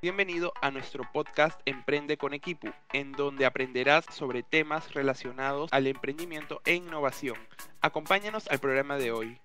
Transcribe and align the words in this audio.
Bienvenido 0.00 0.52
a 0.62 0.70
nuestro 0.70 1.02
podcast 1.12 1.60
Emprende 1.66 2.16
con 2.16 2.32
Equipo, 2.32 2.68
en 2.92 3.10
donde 3.10 3.46
aprenderás 3.46 4.04
sobre 4.12 4.44
temas 4.44 4.94
relacionados 4.94 5.72
al 5.72 5.88
emprendimiento 5.88 6.60
e 6.64 6.74
innovación. 6.74 7.34
Acompáñanos 7.80 8.46
al 8.48 8.60
programa 8.60 8.96
de 8.96 9.10
hoy. 9.10 9.40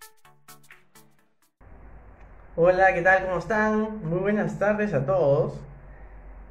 Hola, 2.55 2.93
¿qué 2.93 3.01
tal? 3.01 3.25
¿Cómo 3.25 3.39
están? 3.39 4.05
Muy 4.07 4.19
buenas 4.19 4.59
tardes 4.59 4.93
a 4.93 5.07
todos. 5.07 5.59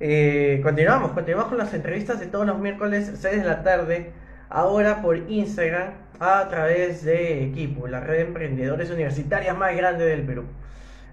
Eh, 0.01 0.59
continuamos, 0.65 1.13
continuamos 1.13 1.51
con 1.51 1.59
las 1.59 1.73
entrevistas 1.73 2.19
de 2.19 2.27
todos 2.27 2.45
los 2.45 2.59
miércoles 2.59 3.13
6 3.21 3.43
de 3.43 3.49
la 3.49 3.63
tarde, 3.63 4.11
ahora 4.49 5.01
por 5.01 5.17
Instagram, 5.31 5.93
a 6.19 6.49
través 6.49 7.05
de 7.05 7.45
Equipo, 7.45 7.87
la 7.87 8.01
red 8.01 8.17
de 8.17 8.23
emprendedores 8.23 8.91
universitarias 8.91 9.57
más 9.57 9.77
grande 9.77 10.07
del 10.07 10.27
Perú. 10.27 10.45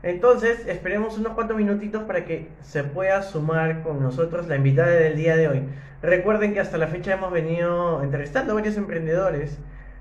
Entonces, 0.02 0.66
esperemos 0.68 1.18
unos 1.18 1.34
cuantos 1.34 1.57
minutitos 1.57 2.04
para 2.04 2.23
que 2.23 2.47
se 2.61 2.84
pueda 2.86 3.21
sumar 3.21 3.83
con 3.83 4.01
nosotros 4.01 4.47
la 4.47 4.56
invitada 4.56 4.92
del 4.92 5.18
día 5.18 5.36
de 5.36 5.50
hoy. 5.50 5.64
Recuerden 6.01 6.54
que 6.54 6.61
hasta 6.61 6.78
la 6.78 6.87
fecha 6.87 7.14
hemos 7.14 7.33
venido 7.33 8.01
entrevistando 8.01 8.54
a 8.54 8.56
varios 8.56 8.78
emprendedores, 8.78 9.57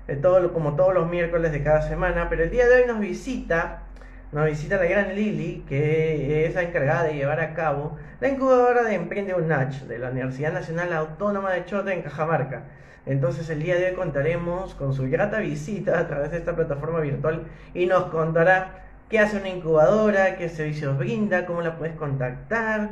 de 0.07 0.15
todo, 0.15 0.53
como 0.53 0.75
todos 0.75 0.93
los 0.93 1.09
miércoles 1.09 1.51
de 1.51 1.61
cada 1.61 1.81
semana, 1.81 2.29
pero 2.29 2.43
el 2.43 2.49
día 2.49 2.67
de 2.67 2.81
hoy 2.81 2.87
nos 2.87 2.99
visita, 2.99 3.83
nos 4.31 4.45
visita 4.45 4.77
la 4.77 4.85
gran 4.85 5.13
Lili, 5.13 5.65
que 5.67 6.45
es 6.45 6.55
la 6.55 6.63
encargada 6.63 7.03
de 7.03 7.15
llevar 7.15 7.41
a 7.41 7.53
cabo 7.53 7.97
la 8.21 8.29
incubadora 8.29 8.83
de 8.83 8.95
Emprende 8.95 9.35
UNACH 9.35 9.81
de 9.83 9.99
la 9.99 10.09
Universidad 10.09 10.53
Nacional 10.53 10.93
Autónoma 10.93 11.51
de 11.51 11.65
Chota 11.65 11.93
en 11.93 12.01
Cajamarca. 12.01 12.63
Entonces 13.05 13.49
el 13.49 13.61
día 13.61 13.75
de 13.75 13.87
hoy 13.87 13.95
contaremos 13.95 14.75
con 14.75 14.93
su 14.93 15.09
grata 15.09 15.39
visita 15.39 15.99
a 15.99 16.07
través 16.07 16.31
de 16.31 16.37
esta 16.37 16.55
plataforma 16.55 17.01
virtual 17.01 17.43
y 17.73 17.85
nos 17.85 18.05
contará 18.05 18.88
qué 19.09 19.19
hace 19.19 19.37
una 19.37 19.49
incubadora, 19.49 20.37
qué 20.37 20.49
servicios 20.49 20.97
brinda, 20.97 21.45
cómo 21.45 21.61
la 21.61 21.77
puedes 21.77 21.95
contactar 21.95 22.91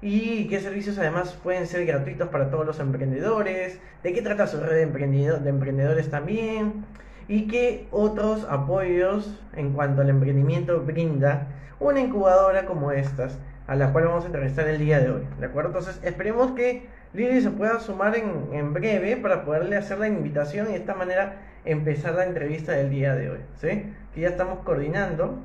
y 0.00 0.46
qué 0.48 0.60
servicios 0.60 0.98
además 0.98 1.36
pueden 1.42 1.66
ser 1.66 1.84
gratuitos 1.84 2.28
para 2.28 2.50
todos 2.50 2.64
los 2.64 2.78
emprendedores, 2.78 3.80
de 4.02 4.12
qué 4.12 4.22
trata 4.22 4.46
su 4.46 4.60
red 4.60 4.86
de, 4.86 5.38
de 5.40 5.50
emprendedores 5.50 6.08
también 6.08 6.84
y 7.26 7.48
qué 7.48 7.88
otros 7.90 8.46
apoyos 8.48 9.40
en 9.54 9.72
cuanto 9.72 10.02
al 10.02 10.10
emprendimiento 10.10 10.80
brinda 10.82 11.48
una 11.80 12.00
incubadora 12.00 12.64
como 12.66 12.92
estas, 12.92 13.38
a 13.66 13.74
la 13.74 13.92
cual 13.92 14.06
vamos 14.06 14.22
a 14.22 14.28
entrevistar 14.28 14.68
el 14.68 14.78
día 14.78 15.00
de 15.00 15.10
hoy. 15.10 15.22
¿De 15.40 15.46
acuerdo? 15.46 15.70
Entonces 15.70 16.00
esperemos 16.04 16.52
que 16.52 16.86
Lili 17.12 17.40
se 17.40 17.50
pueda 17.50 17.80
sumar 17.80 18.16
en, 18.16 18.50
en 18.52 18.72
breve 18.72 19.16
para 19.16 19.44
poderle 19.44 19.76
hacer 19.76 19.98
la 19.98 20.06
invitación 20.06 20.68
y 20.68 20.72
de 20.72 20.76
esta 20.76 20.94
manera 20.94 21.36
empezar 21.64 22.14
la 22.14 22.24
entrevista 22.24 22.72
del 22.72 22.90
día 22.90 23.16
de 23.16 23.30
hoy. 23.30 23.38
¿sí? 23.60 23.92
Que 24.14 24.20
ya 24.20 24.28
estamos 24.28 24.60
coordinando 24.60 25.40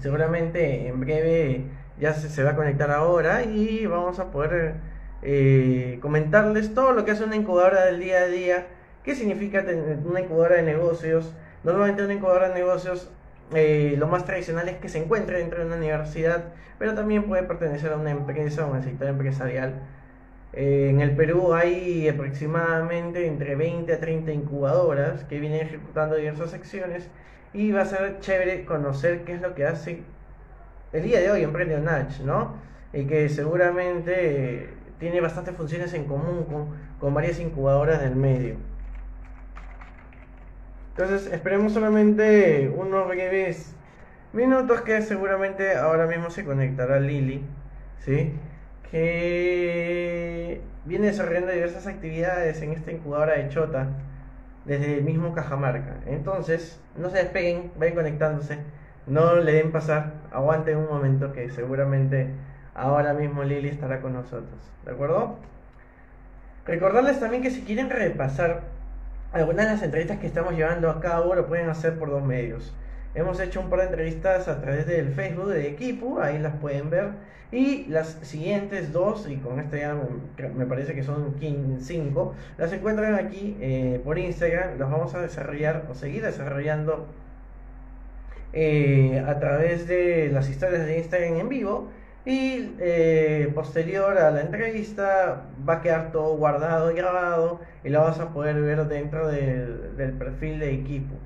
seguramente 0.00 0.88
en 0.88 1.00
breve 1.00 1.64
ya 1.98 2.14
se, 2.14 2.42
va 2.42 2.50
a 2.50 2.56
conectar 2.56 2.90
ahora 2.90 3.44
y 3.44 3.86
vamos 3.86 4.18
a 4.18 4.30
poder 4.30 4.74
eh, 5.22 5.98
comentarles 6.00 6.74
todo 6.74 6.92
lo 6.92 7.04
que 7.04 7.10
hace 7.10 7.24
una 7.24 7.36
incubadora 7.36 7.84
del 7.84 8.00
día 8.00 8.18
a 8.20 8.26
día, 8.26 8.66
qué 9.04 9.14
significa 9.14 9.64
tener 9.64 9.98
una 10.04 10.20
incubadora 10.20 10.56
de 10.56 10.62
negocios. 10.62 11.34
Normalmente 11.62 12.02
una 12.02 12.14
incubadora 12.14 12.48
de 12.48 12.54
negocios 12.54 13.10
eh, 13.54 13.96
lo 13.98 14.06
más 14.06 14.24
tradicional 14.24 14.68
es 14.68 14.78
que 14.78 14.88
se 14.88 14.98
encuentre 14.98 15.38
dentro 15.38 15.60
de 15.60 15.66
una 15.66 15.76
universidad, 15.76 16.44
pero 16.78 16.94
también 16.94 17.24
puede 17.24 17.42
pertenecer 17.42 17.92
a 17.92 17.96
una 17.96 18.10
empresa 18.10 18.66
o 18.66 18.72
a 18.72 18.76
un 18.76 18.82
sector 18.82 19.08
empresarial. 19.08 19.74
Eh, 20.52 20.88
en 20.90 21.00
el 21.00 21.14
Perú 21.14 21.52
hay 21.54 22.08
aproximadamente 22.08 23.26
entre 23.26 23.54
20 23.56 23.92
a 23.92 24.00
30 24.00 24.32
incubadoras 24.32 25.24
que 25.24 25.38
vienen 25.38 25.60
ejecutando 25.60 26.16
diversas 26.16 26.50
secciones 26.50 27.08
y 27.52 27.72
va 27.72 27.82
a 27.82 27.84
ser 27.84 28.20
chévere 28.20 28.64
conocer 28.64 29.24
qué 29.24 29.34
es 29.34 29.40
lo 29.40 29.54
que 29.54 29.66
hace 29.66 30.02
el 30.92 31.02
día 31.02 31.20
de 31.20 31.30
hoy 31.30 31.42
Emprende 31.42 31.78
Natch, 31.80 32.20
¿no? 32.20 32.54
Y 32.92 33.04
que 33.06 33.28
seguramente 33.28 34.68
tiene 34.98 35.20
bastantes 35.20 35.54
funciones 35.54 35.94
en 35.94 36.04
común 36.04 36.44
con, 36.44 36.68
con 36.98 37.14
varias 37.14 37.38
incubadoras 37.40 38.00
del 38.00 38.16
medio. 38.16 38.56
Entonces, 40.96 41.32
esperemos 41.32 41.72
solamente 41.72 42.68
unos 42.76 43.08
breves 43.08 43.74
minutos 44.32 44.80
que 44.82 45.00
seguramente 45.02 45.76
ahora 45.76 46.06
mismo 46.06 46.30
se 46.30 46.44
conectará 46.44 47.00
Lili, 47.00 47.42
¿sí? 48.00 48.32
Que 48.90 50.60
viene 50.84 51.06
desarrollando 51.06 51.52
diversas 51.52 51.86
actividades 51.86 52.60
en 52.62 52.72
esta 52.72 52.92
incubadora 52.92 53.34
de 53.34 53.48
Chota 53.48 53.88
desde 54.64 54.98
el 54.98 55.04
mismo 55.04 55.32
Cajamarca. 55.32 55.96
Entonces, 56.06 56.80
no 56.96 57.10
se 57.10 57.18
despeguen, 57.18 57.72
vayan 57.78 57.94
conectándose, 57.94 58.58
no 59.06 59.36
le 59.36 59.52
den 59.52 59.72
pasar, 59.72 60.14
aguanten 60.32 60.76
un 60.76 60.88
momento 60.88 61.32
que 61.32 61.50
seguramente 61.50 62.30
ahora 62.74 63.14
mismo 63.14 63.42
Lili 63.42 63.68
estará 63.68 64.00
con 64.00 64.12
nosotros. 64.12 64.58
¿De 64.84 64.92
acuerdo? 64.92 65.36
Recordarles 66.66 67.18
también 67.18 67.42
que 67.42 67.50
si 67.50 67.62
quieren 67.62 67.90
repasar 67.90 68.62
algunas 69.32 69.66
de 69.66 69.72
las 69.72 69.82
entrevistas 69.82 70.18
que 70.18 70.26
estamos 70.26 70.54
llevando 70.54 70.90
a 70.90 71.00
cabo, 71.00 71.34
lo 71.34 71.46
pueden 71.46 71.68
hacer 71.68 71.98
por 71.98 72.10
dos 72.10 72.22
medios. 72.22 72.74
Hemos 73.14 73.40
hecho 73.40 73.60
un 73.60 73.70
par 73.70 73.80
de 73.80 73.86
entrevistas 73.86 74.46
a 74.46 74.60
través 74.60 74.86
del 74.86 75.12
Facebook 75.12 75.48
de 75.48 75.68
equipo, 75.68 76.20
ahí 76.20 76.38
las 76.38 76.54
pueden 76.56 76.90
ver. 76.90 77.10
Y 77.52 77.86
las 77.86 78.18
siguientes 78.22 78.92
dos, 78.92 79.28
y 79.28 79.36
con 79.36 79.58
esta 79.58 79.76
ya 79.76 79.96
me, 80.54 80.66
parece 80.66 80.94
que 80.94 81.02
son 81.02 81.34
5, 81.80 82.34
las 82.58 82.72
encuentran 82.72 83.14
aquí 83.16 83.56
eh, 83.60 84.00
por 84.04 84.18
Instagram. 84.18 84.78
Las 84.78 84.88
vamos 84.88 85.14
a 85.14 85.22
desarrollar 85.22 85.86
o 85.90 85.94
seguir 85.94 86.22
desarrollando 86.22 87.08
eh, 88.52 89.24
a 89.26 89.40
través 89.40 89.88
de 89.88 90.30
las 90.32 90.48
historias 90.48 90.86
de 90.86 90.98
Instagram 90.98 91.40
en 91.40 91.48
vivo. 91.48 91.88
Y 92.24 92.74
eh, 92.78 93.50
posterior 93.54 94.18
a 94.18 94.30
la 94.30 94.42
entrevista 94.42 95.46
va 95.68 95.74
a 95.74 95.80
quedar 95.80 96.12
todo 96.12 96.36
guardado 96.36 96.92
y 96.92 96.94
grabado 96.94 97.60
y 97.82 97.88
lo 97.88 98.02
vas 98.02 98.20
a 98.20 98.32
poder 98.32 98.60
ver 98.60 98.86
dentro 98.86 99.26
del 99.26 100.12
perfil 100.18 100.60
de 100.60 100.72
equipo. 100.72 101.16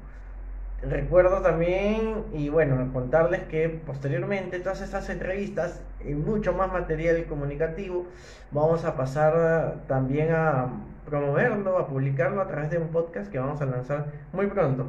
Recuerdo 0.88 1.40
también, 1.40 2.24
y 2.34 2.50
bueno, 2.50 2.92
contarles 2.92 3.42
que 3.44 3.68
posteriormente 3.68 4.60
todas 4.60 4.82
estas 4.82 5.08
entrevistas 5.08 5.80
y 6.04 6.14
mucho 6.14 6.52
más 6.52 6.70
material 6.70 7.24
comunicativo 7.24 8.06
vamos 8.50 8.84
a 8.84 8.94
pasar 8.94 9.76
también 9.88 10.32
a 10.32 10.68
promoverlo, 11.06 11.78
a 11.78 11.86
publicarlo 11.86 12.42
a 12.42 12.48
través 12.48 12.70
de 12.70 12.78
un 12.78 12.88
podcast 12.88 13.30
que 13.30 13.38
vamos 13.38 13.62
a 13.62 13.66
lanzar 13.66 14.06
muy 14.32 14.46
pronto. 14.46 14.88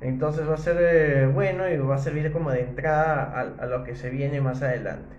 Entonces 0.00 0.48
va 0.48 0.54
a 0.54 0.58
ser 0.58 0.76
eh, 0.80 1.26
bueno 1.26 1.68
y 1.68 1.76
va 1.76 1.96
a 1.96 1.98
servir 1.98 2.32
como 2.32 2.50
de 2.50 2.62
entrada 2.62 3.54
a, 3.58 3.66
lo 3.66 3.84
que 3.84 3.94
se 3.94 4.10
viene 4.10 4.40
más 4.40 4.62
adelante. 4.62 5.14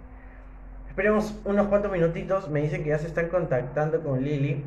Esperemos 0.89 1.39
unos 1.45 1.67
cuantos 1.67 1.91
minutitos. 1.91 2.49
Me 2.49 2.61
dicen 2.61 2.83
que 2.83 2.89
ya 2.89 2.97
se 2.97 3.07
están 3.07 3.27
contactando 3.29 4.01
con 4.01 4.21
Lili. 4.21 4.65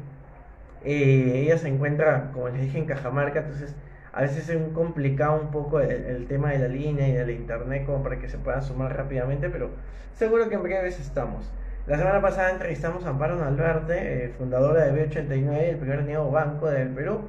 Eh, 0.84 1.44
ella 1.44 1.58
se 1.58 1.69
encuentra, 1.69 2.30
como 2.32 2.48
les 2.48 2.62
dije, 2.62 2.78
en 2.78 2.86
Cajamarca. 2.86 3.40
Entonces 3.40 3.74
a 4.12 4.20
veces 4.22 4.48
es 4.48 4.56
un 4.56 4.72
complicado 4.74 5.40
un 5.40 5.50
poco 5.50 5.80
el, 5.80 6.26
tema 6.26 6.50
de 6.50 6.58
la 6.58 6.68
línea 6.68 7.08
y 7.08 7.12
del 7.12 7.30
internet 7.30 7.86
como 7.86 8.02
para 8.02 8.18
que 8.18 8.28
se 8.28 8.38
pueda 8.38 8.60
sumar 8.60 8.94
rápidamente, 8.96 9.48
pero 9.48 9.70
seguro 10.14 10.48
que 10.48 10.56
en 10.56 10.62
breves 10.62 11.00
estamos. 11.00 11.50
La 11.86 11.96
semana 11.96 12.20
pasada 12.20 12.50
entrevistamos 12.50 13.04
a 13.04 13.10
Amparo 13.10 13.36
Nalvarte, 13.36 14.26
eh, 14.26 14.28
fundadora 14.36 14.84
de 14.84 15.10
B89, 15.10 15.70
el 15.70 15.76
primer 15.78 16.04
neobanco 16.04 16.68
del 16.68 16.90
Perú. 16.90 17.22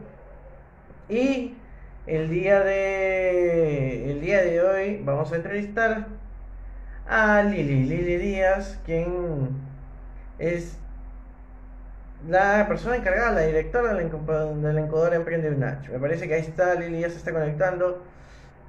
Y 1.10 1.56
el 2.06 2.30
día 2.30 2.60
de 2.60 4.12
el 4.12 4.22
día 4.22 4.44
de 4.44 4.62
hoy 4.62 5.02
vamos 5.04 5.32
a 5.32 5.38
entrevistar 5.38 6.08
a 7.08 7.44
Lili, 7.44 7.86
Lili 7.86 8.18
Díaz, 8.18 8.80
quien 8.86 9.50
es 10.38 10.78
la 12.28 12.66
persona 12.68 12.96
encargada, 12.96 13.32
la 13.32 13.42
directora 13.42 13.94
de 13.94 13.96
la, 13.96 14.80
incubadora 14.82 15.16
Emprende 15.16 15.52
Nacho. 15.52 15.92
Me 15.92 16.00
parece 16.00 16.28
que 16.28 16.36
ahí 16.36 16.42
está, 16.42 16.76
Lili 16.76 17.02
ya 17.02 17.10
se 17.10 17.18
está 17.18 17.32
conectando. 17.32 18.02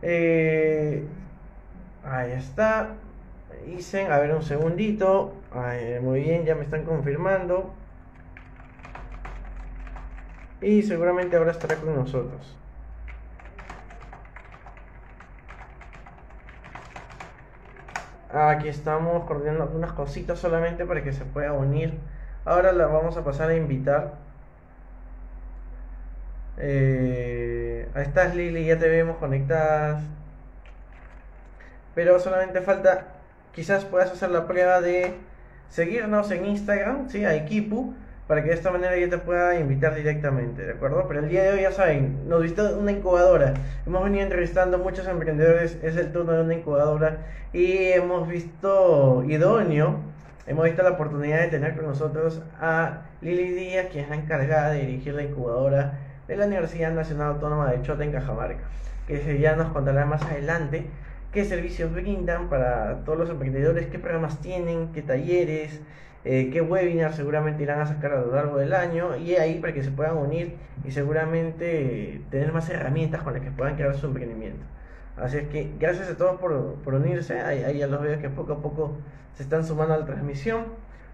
Eh, 0.02 1.04
ahí 2.04 2.32
está. 2.32 2.94
Dicen, 3.66 4.12
a 4.12 4.18
ver 4.18 4.34
un 4.34 4.42
segundito. 4.42 5.34
muy 6.02 6.20
bien, 6.20 6.44
ya 6.44 6.54
me 6.54 6.64
están 6.64 6.84
confirmando. 6.84 7.72
Y 10.60 10.82
seguramente 10.82 11.36
ahora 11.36 11.52
estará 11.52 11.76
con 11.76 11.94
nosotros. 11.94 12.56
Aquí 18.32 18.66
estamos 18.66 19.24
coordinando 19.26 19.70
unas 19.72 19.92
cositas 19.92 20.40
solamente 20.40 20.84
para 20.84 21.04
que 21.04 21.12
se 21.12 21.24
pueda 21.24 21.52
unir 21.52 22.00
Ahora 22.44 22.72
la 22.72 22.86
vamos 22.86 23.16
a 23.16 23.24
pasar 23.24 23.48
a 23.48 23.56
invitar. 23.56 24.14
Eh, 26.58 27.88
ahí 27.94 28.02
estás 28.02 28.34
Lili, 28.34 28.66
ya 28.66 28.78
te 28.78 28.88
vemos 28.88 29.16
conectadas. 29.16 30.02
Pero 31.94 32.18
solamente 32.18 32.60
falta, 32.60 33.06
quizás 33.52 33.84
puedas 33.86 34.10
hacer 34.12 34.30
la 34.30 34.46
prueba 34.46 34.80
de 34.82 35.14
seguirnos 35.70 36.30
en 36.32 36.44
Instagram, 36.44 37.08
¿sí? 37.08 37.24
A 37.24 37.34
Equipo, 37.34 37.94
para 38.28 38.42
que 38.42 38.50
de 38.50 38.54
esta 38.56 38.70
manera 38.70 38.96
yo 38.98 39.08
te 39.08 39.18
pueda 39.18 39.58
invitar 39.58 39.94
directamente, 39.94 40.66
¿de 40.66 40.72
acuerdo? 40.72 41.06
Pero 41.08 41.20
el 41.20 41.30
día 41.30 41.44
de 41.44 41.52
hoy 41.52 41.62
ya 41.62 41.72
saben, 41.72 42.28
nos 42.28 42.42
visita 42.42 42.76
una 42.76 42.92
incubadora. 42.92 43.54
Hemos 43.86 44.04
venido 44.04 44.22
entrevistando 44.22 44.78
muchos 44.78 45.06
emprendedores, 45.06 45.78
es 45.82 45.96
el 45.96 46.12
turno 46.12 46.32
de 46.32 46.42
una 46.42 46.54
incubadora 46.54 47.18
y 47.54 47.92
hemos 47.92 48.28
visto 48.28 49.24
idóneo 49.26 50.13
hemos 50.46 50.64
visto 50.64 50.82
la 50.82 50.90
oportunidad 50.90 51.40
de 51.40 51.48
tener 51.48 51.74
con 51.74 51.86
nosotros 51.86 52.42
a 52.60 53.02
Lili 53.20 53.52
Díaz, 53.52 53.86
quien 53.90 54.04
es 54.04 54.10
la 54.10 54.16
encargada 54.16 54.70
de 54.70 54.80
dirigir 54.80 55.14
la 55.14 55.22
incubadora 55.22 55.98
de 56.28 56.36
la 56.36 56.46
Universidad 56.46 56.92
Nacional 56.92 57.28
Autónoma 57.34 57.70
de 57.70 57.82
Chota 57.82 58.04
en 58.04 58.12
Cajamarca, 58.12 58.64
que 59.06 59.38
ya 59.38 59.56
nos 59.56 59.72
contará 59.72 60.06
más 60.06 60.22
adelante 60.22 60.86
qué 61.32 61.44
servicios 61.44 61.92
brindan 61.92 62.48
para 62.48 63.04
todos 63.04 63.18
los 63.18 63.30
emprendedores, 63.30 63.86
qué 63.86 63.98
programas 63.98 64.40
tienen, 64.40 64.92
qué 64.92 65.02
talleres, 65.02 65.80
eh, 66.24 66.50
qué 66.50 66.62
webinars 66.62 67.16
seguramente 67.16 67.62
irán 67.62 67.80
a 67.80 67.86
sacar 67.86 68.12
a 68.12 68.20
lo 68.20 68.34
largo 68.34 68.56
del 68.56 68.72
año 68.72 69.16
y 69.16 69.34
ahí 69.34 69.58
para 69.58 69.74
que 69.74 69.82
se 69.82 69.90
puedan 69.90 70.16
unir 70.16 70.56
y 70.84 70.90
seguramente 70.90 72.22
tener 72.30 72.52
más 72.52 72.70
herramientas 72.70 73.22
con 73.22 73.34
las 73.34 73.42
que 73.42 73.50
puedan 73.50 73.76
crear 73.76 73.94
su 73.94 74.06
emprendimiento. 74.06 74.64
Así 75.16 75.38
es 75.38 75.48
que 75.48 75.72
gracias 75.78 76.10
a 76.10 76.16
todos 76.16 76.40
por, 76.40 76.74
por 76.76 76.94
unirse, 76.94 77.40
ahí, 77.40 77.62
ahí 77.62 77.78
ya 77.78 77.86
los 77.86 78.02
veo 78.02 78.20
que 78.20 78.28
poco 78.28 78.54
a 78.54 78.62
poco 78.62 78.96
se 79.34 79.44
están 79.44 79.64
sumando 79.64 79.94
a 79.94 79.98
la 79.98 80.06
transmisión. 80.06 80.64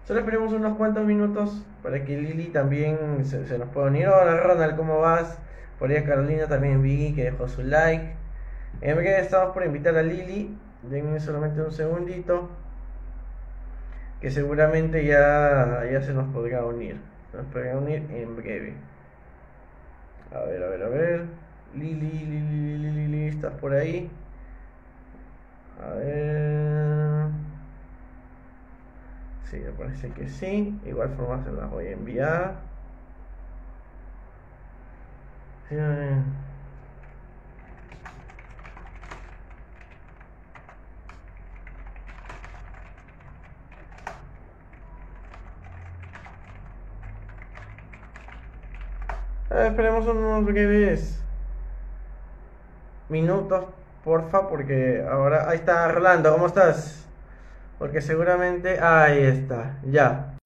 Solo 0.05 0.21
esperemos 0.21 0.51
unos 0.53 0.77
cuantos 0.77 1.05
minutos 1.05 1.63
para 1.83 2.03
que 2.03 2.17
Lili 2.17 2.47
también 2.47 3.23
se, 3.25 3.57
nos 3.57 3.69
pueda 3.69 3.87
unir. 3.87 4.07
Hola 4.07 4.37
Ronald, 4.37 4.75
¿cómo 4.75 4.99
vas? 4.99 5.37
Por 5.77 5.91
ahí 5.91 6.03
Carolina 6.03 6.47
también 6.47 6.81
Vicky 6.81 7.13
que 7.13 7.25
dejó 7.25 7.47
su 7.47 7.61
like. 7.61 8.15
En 8.81 8.95
breve 8.95 9.19
estamos 9.19 9.53
por 9.53 9.63
invitar 9.63 9.95
a 9.95 10.01
Lili. 10.01 10.57
Denme 10.81 11.19
solamente 11.19 11.61
un 11.61 11.71
segundito. 11.71 12.49
Que 14.19 14.31
seguramente 14.31 15.05
ya, 15.05 15.83
ya 15.91 16.01
se 16.01 16.13
nos 16.13 16.27
podrá 16.33 16.65
unir. 16.65 16.97
Se 17.31 17.37
nos 17.37 17.45
podrá 17.47 17.77
unir 17.77 18.07
en 18.11 18.35
breve. 18.35 18.73
A 20.33 20.39
ver, 20.45 20.63
a 20.63 20.69
ver, 20.69 20.83
a 20.83 20.89
ver. 20.89 21.25
Lili, 21.73 22.11
Lili, 22.25 22.77
Lili, 22.77 22.91
Lili, 22.91 23.27
¿estás 23.27 23.53
por 23.53 23.73
ahí? 23.73 24.09
A 25.81 25.93
ver. 25.93 27.27
Sí, 29.49 29.57
me 29.57 29.71
parece 29.71 30.11
que 30.11 30.27
sí. 30.27 30.79
Igual 30.85 31.09
forma 31.15 31.43
se 31.43 31.51
las 31.51 31.69
voy 31.69 31.87
a 31.87 31.91
enviar. 31.91 32.55
Esperemos 49.49 50.05
unos 50.07 50.45
breves 50.45 51.20
minutos, 53.11 53.65
porfa, 54.03 54.47
porque 54.47 55.03
ahora 55.07 55.49
ahí 55.49 55.57
está 55.57 55.91
Rolando, 55.91 56.31
¿cómo 56.31 56.47
estás? 56.47 57.05
Porque 57.77 58.01
seguramente 58.01 58.79
ahí 58.79 59.19
está, 59.19 59.79
ya. 59.83 60.37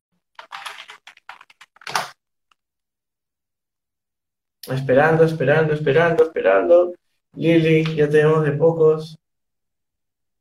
Esperando, 4.67 5.23
esperando, 5.23 5.73
esperando, 5.73 6.23
esperando. 6.23 6.93
Lili, 7.35 7.83
ya 7.95 8.09
tenemos 8.09 8.43
de 8.43 8.53
pocos. 8.53 9.15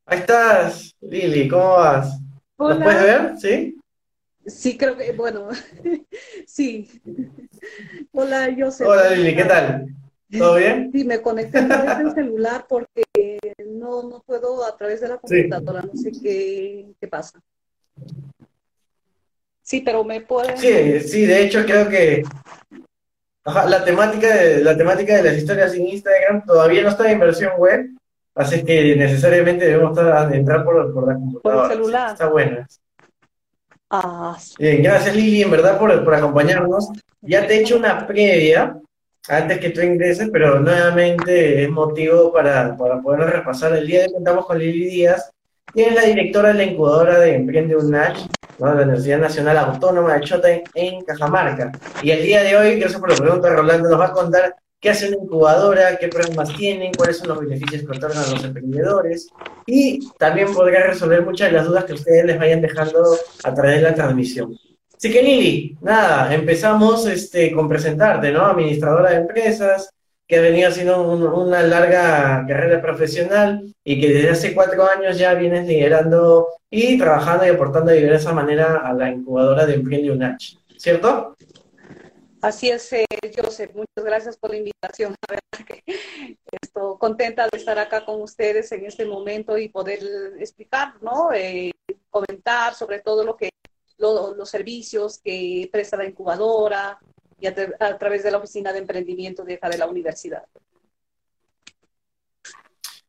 Ahí 0.07 0.21
estás, 0.21 0.95
Lili, 1.03 1.47
¿cómo 1.47 1.75
vas? 1.75 2.19
¿Lo 2.59 2.79
puedes 2.81 3.03
ver? 3.03 3.39
¿Sí? 3.39 3.77
Sí, 4.47 4.79
creo 4.79 4.97
que, 4.97 5.13
bueno, 5.13 5.49
sí. 6.47 6.89
Hola, 8.13 8.49
yo 8.49 8.71
sé. 8.71 8.87
Hola, 8.87 9.11
Lili, 9.11 9.37
¿qué 9.37 9.45
tal? 9.45 9.95
¿Todo 10.31 10.57
bien? 10.57 10.91
Sí, 10.93 11.05
me 11.05 11.21
conecté 11.21 11.59
a 11.59 11.69
través 11.69 11.99
del 11.99 12.15
celular 12.15 12.67
porque 12.69 13.05
no, 13.67 14.03
no 14.03 14.23
puedo 14.27 14.65
a 14.65 14.77
través 14.77 15.01
de 15.01 15.09
la 15.09 15.19
computadora, 15.19 15.83
no 15.83 16.01
sé 16.01 16.13
qué, 16.13 16.87
qué 17.01 17.09
pasa. 17.09 17.41
Sí, 19.63 19.81
pero 19.81 20.05
me 20.05 20.21
pueden... 20.21 20.59
Sí, 20.59 21.01
sí, 21.01 21.27
de 21.27 21.43
hecho 21.43 21.65
creo 21.65 21.89
que 21.89 22.23
la, 23.45 23.85
temática 23.85 24.35
de, 24.35 24.65
la 24.65 24.77
temática 24.77 25.17
de 25.17 25.23
las 25.23 25.37
historias 25.37 25.75
en 25.75 25.87
Instagram 25.87 26.45
todavía 26.45 26.83
no 26.83 26.89
está 26.89 27.11
en 27.11 27.21
versión 27.21 27.53
web, 27.59 27.91
así 28.35 28.65
que 28.65 28.97
necesariamente 28.97 29.67
debemos 29.67 29.97
estar, 29.97 30.35
entrar 30.35 30.65
por, 30.65 30.93
por 30.93 31.09
la 31.09 31.15
computadora. 31.15 31.63
Por 31.63 31.71
el 31.71 31.77
celular. 31.79 32.13
Está 32.13 32.29
buena. 32.29 32.67
Ah, 33.91 34.37
Bien, 34.59 34.83
gracias 34.83 35.15
Lili, 35.15 35.43
en 35.43 35.51
verdad, 35.51 35.79
por, 35.79 36.05
por 36.05 36.15
acompañarnos. 36.15 36.89
Ya 37.21 37.47
te 37.47 37.55
he 37.55 37.61
hecho 37.61 37.77
una 37.77 38.07
previa 38.07 38.79
antes 39.29 39.59
que 39.59 39.71
tú 39.71 39.81
ingreses, 39.81 40.29
pero 40.33 40.61
nuevamente 40.61 41.63
es 41.63 41.71
motivo 41.71 42.33
para, 42.33 42.77
para 42.77 43.01
poder 43.01 43.31
repasar. 43.31 43.75
El 43.75 43.87
día 43.87 44.01
de 44.01 44.07
hoy 44.07 44.13
contamos 44.15 44.47
con 44.47 44.59
Lili 44.59 44.87
Díaz, 44.87 45.31
quien 45.73 45.91
es 45.91 45.95
la 45.95 46.03
directora 46.03 46.49
de 46.49 46.55
la 46.55 46.65
incubadora 46.65 47.19
de 47.19 47.35
Emprende 47.35 47.77
UNACH, 47.77 48.19
de 48.19 48.65
la 48.65 48.73
Universidad 48.73 49.19
Nacional 49.19 49.59
Autónoma 49.59 50.15
de 50.15 50.21
Chota 50.21 50.49
en, 50.75 51.01
Cajamarca. 51.05 51.73
Y 52.03 52.11
el 52.11 52.23
día 52.23 52.43
de 52.43 52.57
hoy, 52.57 52.79
gracias 52.79 53.01
por 53.01 53.11
la 53.11 53.17
pregunta, 53.17 53.51
Rolando 53.51 53.89
nos 53.89 54.01
va 54.01 54.07
a 54.07 54.13
contar 54.13 54.57
qué 54.79 54.91
hace 54.91 55.09
una 55.09 55.17
incubadora, 55.17 55.97
qué 55.97 56.09
programas 56.09 56.55
tienen, 56.55 56.93
cuáles 56.93 57.17
son 57.17 57.29
los 57.29 57.41
beneficios 57.41 57.83
que 57.83 57.97
otorgan 57.97 58.23
a 58.23 58.31
los 58.31 58.45
emprendedores 58.45 59.29
y 59.67 60.11
también 60.19 60.53
podrá 60.53 60.89
resolver 60.89 61.25
muchas 61.25 61.51
de 61.51 61.57
las 61.57 61.67
dudas 61.67 61.85
que 61.87 61.95
ustedes 61.95 62.27
les 62.27 62.39
vayan 62.39 62.61
dejando 62.61 63.03
a 63.43 63.55
través 63.55 63.77
de 63.77 63.83
la 63.83 63.95
transmisión. 63.95 64.55
Así 64.97 65.13
que 65.13 65.23
Lili, 65.23 65.77
nada, 65.81 66.35
empezamos 66.35 67.07
este, 67.07 67.53
con 67.53 67.69
presentarte, 67.69 68.31
¿no? 68.33 68.47
Administradora 68.47 69.11
de 69.11 69.17
empresas, 69.17 69.91
que 70.27 70.37
ha 70.37 70.41
venido 70.41 70.69
haciendo 70.69 71.03
una 71.03 71.63
larga 71.63 72.45
carrera 72.49 72.81
profesional 72.81 73.75
y 73.85 74.01
que 74.01 74.09
desde 74.09 74.31
hace 74.31 74.55
cuatro 74.55 74.87
años 74.89 75.19
ya 75.19 75.35
vienes 75.35 75.67
liderando 75.67 76.49
y 76.71 76.97
trabajando 76.97 77.47
y 77.47 77.51
aportando 77.51 77.91
de 77.91 77.99
diversa 78.01 78.33
manera 78.33 78.79
a 78.79 78.93
la 78.95 79.11
incubadora 79.11 79.67
de 79.67 79.75
Emprende 79.75 80.11
UNACH, 80.11 80.57
¿cierto? 80.79 81.37
Así 82.41 82.71
es, 82.71 82.93
eh, 82.93 83.07
Joseph, 83.37 83.71
muchas 83.75 84.05
gracias 84.05 84.37
por 84.37 84.51
la 84.51 84.57
invitación. 84.57 85.15
La 85.29 85.37
verdad 85.37 85.67
que 85.67 85.83
estoy 86.63 86.99
contenta 86.99 87.47
de 87.51 87.59
estar 87.59 87.79
acá 87.79 88.05
con 88.05 88.21
ustedes 88.21 88.71
en 88.73 88.85
este 88.87 89.05
momento 89.05 89.57
y 89.57 89.69
poder 89.69 90.01
explicar, 90.39 90.95
¿no? 91.01 91.33
Eh, 91.33 91.71
comentar 92.11 92.75
sobre 92.75 93.01
todo 93.01 93.25
lo 93.25 93.37
que 93.37 93.51
los 93.99 94.49
servicios 94.49 95.19
que 95.19 95.69
presta 95.73 95.97
la 95.97 96.07
incubadora 96.07 96.99
y 97.41 97.47
a, 97.47 97.99
través 97.99 98.23
de 98.23 98.31
la 98.31 98.39
oficina 98.39 98.73
de 98.73 98.79
emprendimiento 98.79 99.45
de, 99.45 99.59
de 99.63 99.79
la 99.79 99.87
universidad. 99.87 100.45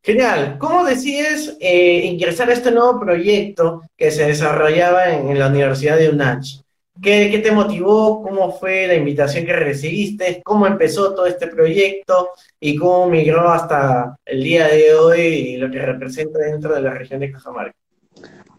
Genial. 0.06 0.58
¿Cómo 0.60 0.86
decides 0.86 1.58
eh, 1.60 2.06
ingresar 2.06 2.50
a 2.50 2.54
este 2.54 2.70
nuevo 2.70 3.00
proyecto 3.00 3.82
que 3.98 4.12
se 4.12 4.28
desarrollaba 4.28 5.10
en, 5.10 5.40
la 5.40 5.48
Universidad 5.48 5.98
de 5.98 6.10
UNACH? 6.10 6.62
¿Qué, 7.02 7.30
¿Qué, 7.32 7.40
te 7.40 7.52
motivó? 7.52 8.22
¿Cómo 8.22 8.52
fue 8.52 8.86
la 8.86 8.94
invitación 8.94 9.48
que 9.48 9.54
recibiste? 9.54 10.44
¿Cómo 10.46 10.68
empezó 10.68 11.16
todo 11.16 11.26
este 11.26 11.48
proyecto? 11.48 12.30
¿Y 12.60 12.76
cómo 12.76 13.10
migró 13.10 13.50
hasta 13.50 14.16
el 14.26 14.44
día 14.44 14.68
de 14.68 14.94
hoy 14.94 15.22
y 15.22 15.58
lo 15.58 15.72
que 15.72 15.80
representa 15.80 16.38
dentro 16.38 16.76
de 16.76 16.82
la 16.82 16.92
región 16.92 17.22
de 17.22 17.32
Cajamarca? 17.32 17.76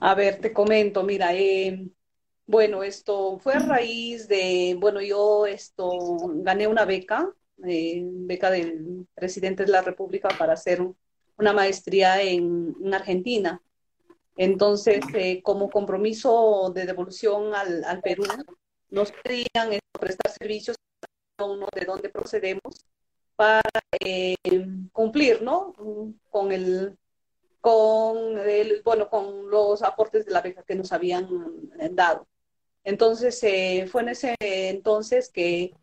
A 0.00 0.14
ver, 0.16 0.40
te 0.40 0.52
comento, 0.52 1.04
mira, 1.04 1.32
eh, 1.32 1.86
bueno, 2.46 2.82
esto 2.84 3.38
fue 3.38 3.54
a 3.54 3.58
raíz 3.58 4.28
de, 4.28 4.76
bueno, 4.78 5.00
yo 5.00 5.46
esto 5.46 6.16
gané 6.42 6.68
una 6.68 6.84
beca, 6.84 7.32
eh, 7.64 8.02
beca 8.04 8.50
del 8.50 9.06
presidente 9.14 9.64
de 9.64 9.72
la 9.72 9.82
República 9.82 10.28
para 10.38 10.52
hacer 10.52 10.80
una 11.38 11.52
maestría 11.52 12.22
en, 12.22 12.76
Argentina. 12.94 13.60
Entonces, 14.36 15.00
eh, 15.14 15.42
como 15.42 15.70
compromiso 15.70 16.70
de 16.74 16.86
devolución 16.86 17.54
al, 17.54 18.00
Perú, 18.02 18.24
nos 18.90 19.12
pedían 19.24 19.78
prestar 19.98 20.30
servicios 20.30 20.76
uno 21.38 21.66
de 21.74 21.84
dónde 21.84 22.08
procedemos 22.10 22.86
para 23.34 23.62
eh, 24.00 24.36
cumplir, 24.92 25.42
¿no? 25.42 25.74
Con 26.30 26.52
el, 26.52 26.96
con 27.60 28.38
el, 28.38 28.82
bueno, 28.84 29.10
con 29.10 29.50
los 29.50 29.82
aportes 29.82 30.26
de 30.26 30.32
la 30.32 30.42
beca 30.42 30.62
que 30.62 30.76
nos 30.76 30.92
habían 30.92 31.28
dado. 31.92 32.26
Entonces, 32.86 33.42
eh, 33.42 33.88
fue 33.90 34.02
en 34.02 34.10
ese 34.10 34.36
entonces 34.40 35.28
que 35.28 35.74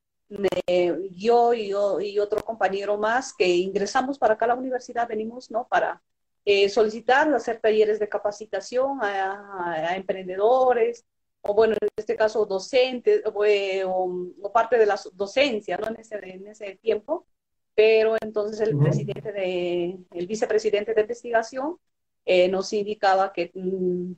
yo, 1.11 1.53
y 1.53 1.67
yo 1.67 1.99
y 1.99 2.17
otro 2.17 2.41
compañero 2.43 2.97
más 2.97 3.33
que 3.33 3.45
ingresamos 3.47 4.17
para 4.17 4.35
acá 4.35 4.45
a 4.45 4.47
la 4.49 4.55
universidad, 4.55 5.07
venimos, 5.07 5.51
¿no? 5.51 5.67
Para 5.67 6.01
eh, 6.45 6.69
solicitar, 6.69 7.31
hacer 7.33 7.59
talleres 7.59 7.99
de 7.99 8.07
capacitación 8.07 8.99
a, 9.01 9.95
emprendedores, 9.97 11.05
o 11.41 11.53
bueno, 11.53 11.75
en 11.79 11.89
este 11.97 12.15
caso 12.15 12.45
docentes, 12.45 13.21
o, 13.25 14.51
parte 14.53 14.77
de 14.77 14.85
la 14.85 14.97
docencia, 15.11 15.77
¿no? 15.77 15.87
En 15.89 15.97
ese, 15.97 16.15
en 16.23 16.47
ese 16.47 16.77
tiempo. 16.81 17.27
Pero 17.75 18.15
entonces 18.21 18.61
el 18.61 18.77
presidente 18.77 19.33
de, 19.33 19.97
el 20.11 20.27
vicepresidente 20.27 20.93
de 20.93 21.01
investigación 21.01 21.77
eh, 22.25 22.47
nos 22.47 22.71
indicaba 22.71 23.33
que 23.33 23.51
mm, 23.53 24.13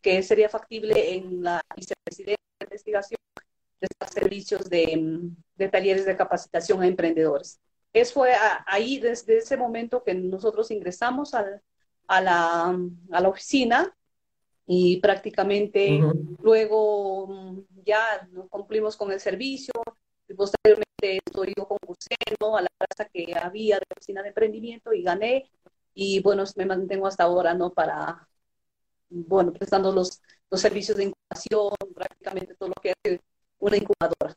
que 0.00 0.22
sería 0.22 0.48
factible 0.48 1.14
en 1.14 1.42
la 1.42 1.60
vicepresidencia 1.76 2.36
de 2.58 2.64
investigación 2.64 3.18
prestar 3.78 4.08
servicios 4.10 4.70
de, 4.70 5.30
de, 5.56 5.68
talleres 5.68 6.06
de 6.06 6.16
capacitación 6.16 6.82
a 6.82 6.86
emprendedores. 6.86 7.60
Es 7.92 8.12
fue 8.12 8.32
ahí, 8.66 8.98
desde 8.98 9.38
ese 9.38 9.56
momento 9.56 10.02
que 10.04 10.14
nosotros 10.14 10.70
ingresamos 10.70 11.34
al, 11.34 11.60
a, 12.06 12.20
la, 12.20 12.78
a 13.10 13.20
la 13.20 13.28
oficina 13.28 13.94
y 14.66 15.00
prácticamente 15.00 16.00
luego 16.40 17.26
mm, 17.26 17.60
ya 17.84 18.28
cumplimos 18.48 18.96
con 18.96 19.10
el 19.10 19.20
servicio 19.20 19.72
y 20.28 20.34
posteriormente 20.34 21.18
estoy 21.26 21.52
yo 21.56 21.66
concursé 21.66 22.14
¿no? 22.40 22.56
a 22.56 22.62
la 22.62 22.68
plaza 22.78 23.10
que 23.12 23.34
había 23.34 23.76
de 23.76 23.86
oficina 23.94 24.22
de 24.22 24.28
emprendimiento 24.28 24.92
y 24.92 25.02
gané 25.02 25.50
y 25.94 26.20
bueno, 26.20 26.44
me 26.56 26.66
mantengo 26.66 27.06
hasta 27.06 27.24
ahora, 27.24 27.52
¿no? 27.52 27.72
Para, 27.72 28.26
bueno, 29.12 29.52
prestando 29.52 29.92
los, 29.92 30.20
los 30.50 30.60
servicios 30.60 30.96
de 30.96 31.04
incubación, 31.04 31.70
prácticamente 31.94 32.54
todo 32.54 32.70
lo 32.70 32.74
que 32.82 32.92
hace 32.92 33.20
una 33.58 33.76
incubadora. 33.76 34.36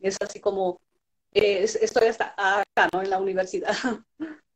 Es 0.00 0.16
así 0.20 0.40
como 0.40 0.80
estoy 1.32 2.08
hasta 2.08 2.34
acá, 2.36 2.88
¿no? 2.92 3.02
En 3.02 3.10
la 3.10 3.18
universidad. 3.18 3.74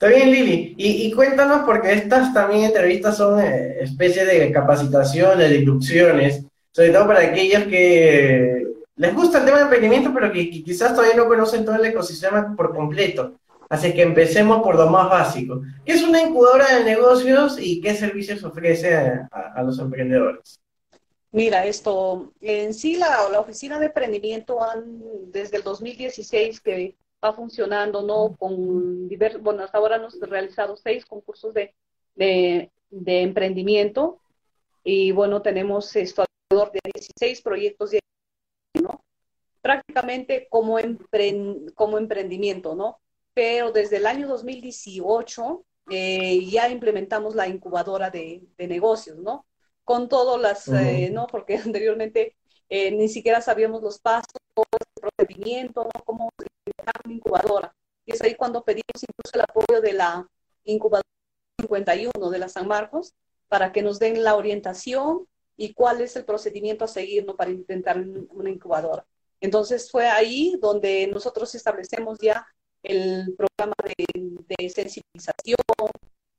Está 0.00 0.16
bien, 0.16 0.30
Lili. 0.30 0.74
Y, 0.78 1.12
cuéntanos, 1.12 1.60
porque 1.66 1.92
estas 1.92 2.32
también 2.32 2.64
entrevistas 2.64 3.18
son 3.18 3.38
eh, 3.38 3.82
especie 3.82 4.24
de 4.24 4.50
capacitaciones, 4.50 5.50
de 5.50 5.56
inducciones, 5.58 6.42
sobre 6.72 6.90
todo 6.90 7.06
para 7.06 7.20
aquellos 7.20 7.64
que 7.64 8.66
les 8.96 9.14
gusta 9.14 9.40
el 9.40 9.44
tema 9.44 9.58
de 9.58 9.64
emprendimiento, 9.64 10.10
pero 10.14 10.32
que, 10.32 10.48
quizás 10.48 10.94
todavía 10.94 11.16
no 11.16 11.28
conocen 11.28 11.66
todo 11.66 11.74
el 11.74 11.84
ecosistema 11.84 12.56
por 12.56 12.74
completo. 12.74 13.39
Así 13.70 13.94
que 13.94 14.02
empecemos 14.02 14.62
por 14.62 14.74
lo 14.74 14.90
más 14.90 15.08
básico. 15.08 15.62
¿Qué 15.86 15.92
es 15.92 16.02
una 16.02 16.20
incubadora 16.20 16.76
de 16.76 16.84
negocios 16.84 17.56
y 17.58 17.80
qué 17.80 17.94
servicios 17.94 18.42
ofrece 18.42 18.94
a 19.30 19.62
los 19.62 19.78
emprendedores? 19.78 20.60
Mira, 21.32 21.64
esto, 21.64 22.32
en 22.40 22.74
sí 22.74 22.96
la, 22.96 23.38
oficina 23.38 23.78
de 23.78 23.86
emprendimiento 23.86 24.62
han, 24.62 25.30
desde 25.30 25.58
el 25.58 25.62
2016 25.62 26.60
que 26.60 26.96
va 27.24 27.32
funcionando, 27.32 28.02
¿no? 28.02 28.34
Con 28.36 29.08
diversos, 29.08 29.40
bueno, 29.40 29.62
hasta 29.62 29.78
ahora 29.78 29.96
hemos 29.96 30.18
realizado 30.18 30.76
seis 30.76 31.06
concursos 31.06 31.54
de, 31.54 31.72
de, 32.16 32.70
emprendimiento 33.22 34.18
y 34.82 35.12
bueno, 35.12 35.40
tenemos 35.40 35.94
esto 35.94 36.24
alrededor 36.50 36.72
de 36.72 36.80
16 36.94 37.42
proyectos, 37.42 37.92
¿no? 38.82 39.04
Prácticamente 39.62 40.48
como, 40.50 40.78
como 41.76 41.98
emprendimiento, 41.98 42.74
¿no? 42.74 42.98
Pero 43.34 43.72
desde 43.72 43.98
el 43.98 44.06
año 44.06 44.28
2018 44.28 45.64
eh, 45.90 46.46
ya 46.50 46.68
implementamos 46.68 47.34
la 47.34 47.48
incubadora 47.48 48.10
de, 48.10 48.42
de 48.56 48.68
negocios, 48.68 49.18
¿no? 49.18 49.46
con 49.90 50.08
todas 50.08 50.40
las, 50.40 50.68
eh, 50.68 51.10
¿no? 51.12 51.26
Porque 51.26 51.56
anteriormente 51.64 52.36
eh, 52.68 52.92
ni 52.92 53.08
siquiera 53.08 53.40
sabíamos 53.40 53.82
los 53.82 53.98
pasos, 53.98 54.32
el 54.56 55.02
procedimiento, 55.02 55.82
¿no? 55.82 56.04
Cómo 56.04 56.30
una 56.36 57.14
incubadora. 57.14 57.74
Y 58.06 58.12
es 58.12 58.22
ahí 58.22 58.36
cuando 58.36 58.62
pedimos 58.62 59.02
incluso 59.02 59.32
el 59.34 59.40
apoyo 59.40 59.80
de 59.80 59.92
la 59.92 60.28
incubadora 60.62 61.08
51 61.60 62.30
de 62.30 62.38
la 62.38 62.48
San 62.48 62.68
Marcos 62.68 63.14
para 63.48 63.72
que 63.72 63.82
nos 63.82 63.98
den 63.98 64.22
la 64.22 64.36
orientación 64.36 65.26
y 65.56 65.74
cuál 65.74 66.00
es 66.02 66.14
el 66.14 66.24
procedimiento 66.24 66.84
a 66.84 66.88
seguir 66.88 67.26
¿no? 67.26 67.34
para 67.34 67.50
intentar 67.50 67.98
una 68.30 68.48
incubadora. 68.48 69.04
Entonces 69.40 69.90
fue 69.90 70.06
ahí 70.06 70.56
donde 70.60 71.08
nosotros 71.08 71.52
establecemos 71.56 72.20
ya 72.20 72.46
el 72.90 73.34
programa 73.36 73.74
de, 73.84 74.04
de 74.48 74.68
sensibilización, 74.68 75.56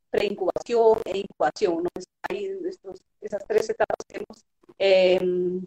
preincubación 0.09 0.99
e 1.05 1.19
incubación. 1.19 1.83
¿no? 1.83 1.89
Estos, 2.29 3.01
esas 3.21 3.45
tres 3.47 3.69
etapas 3.69 4.05
que 4.07 4.17
hemos 4.17 4.45
em, 4.77 5.65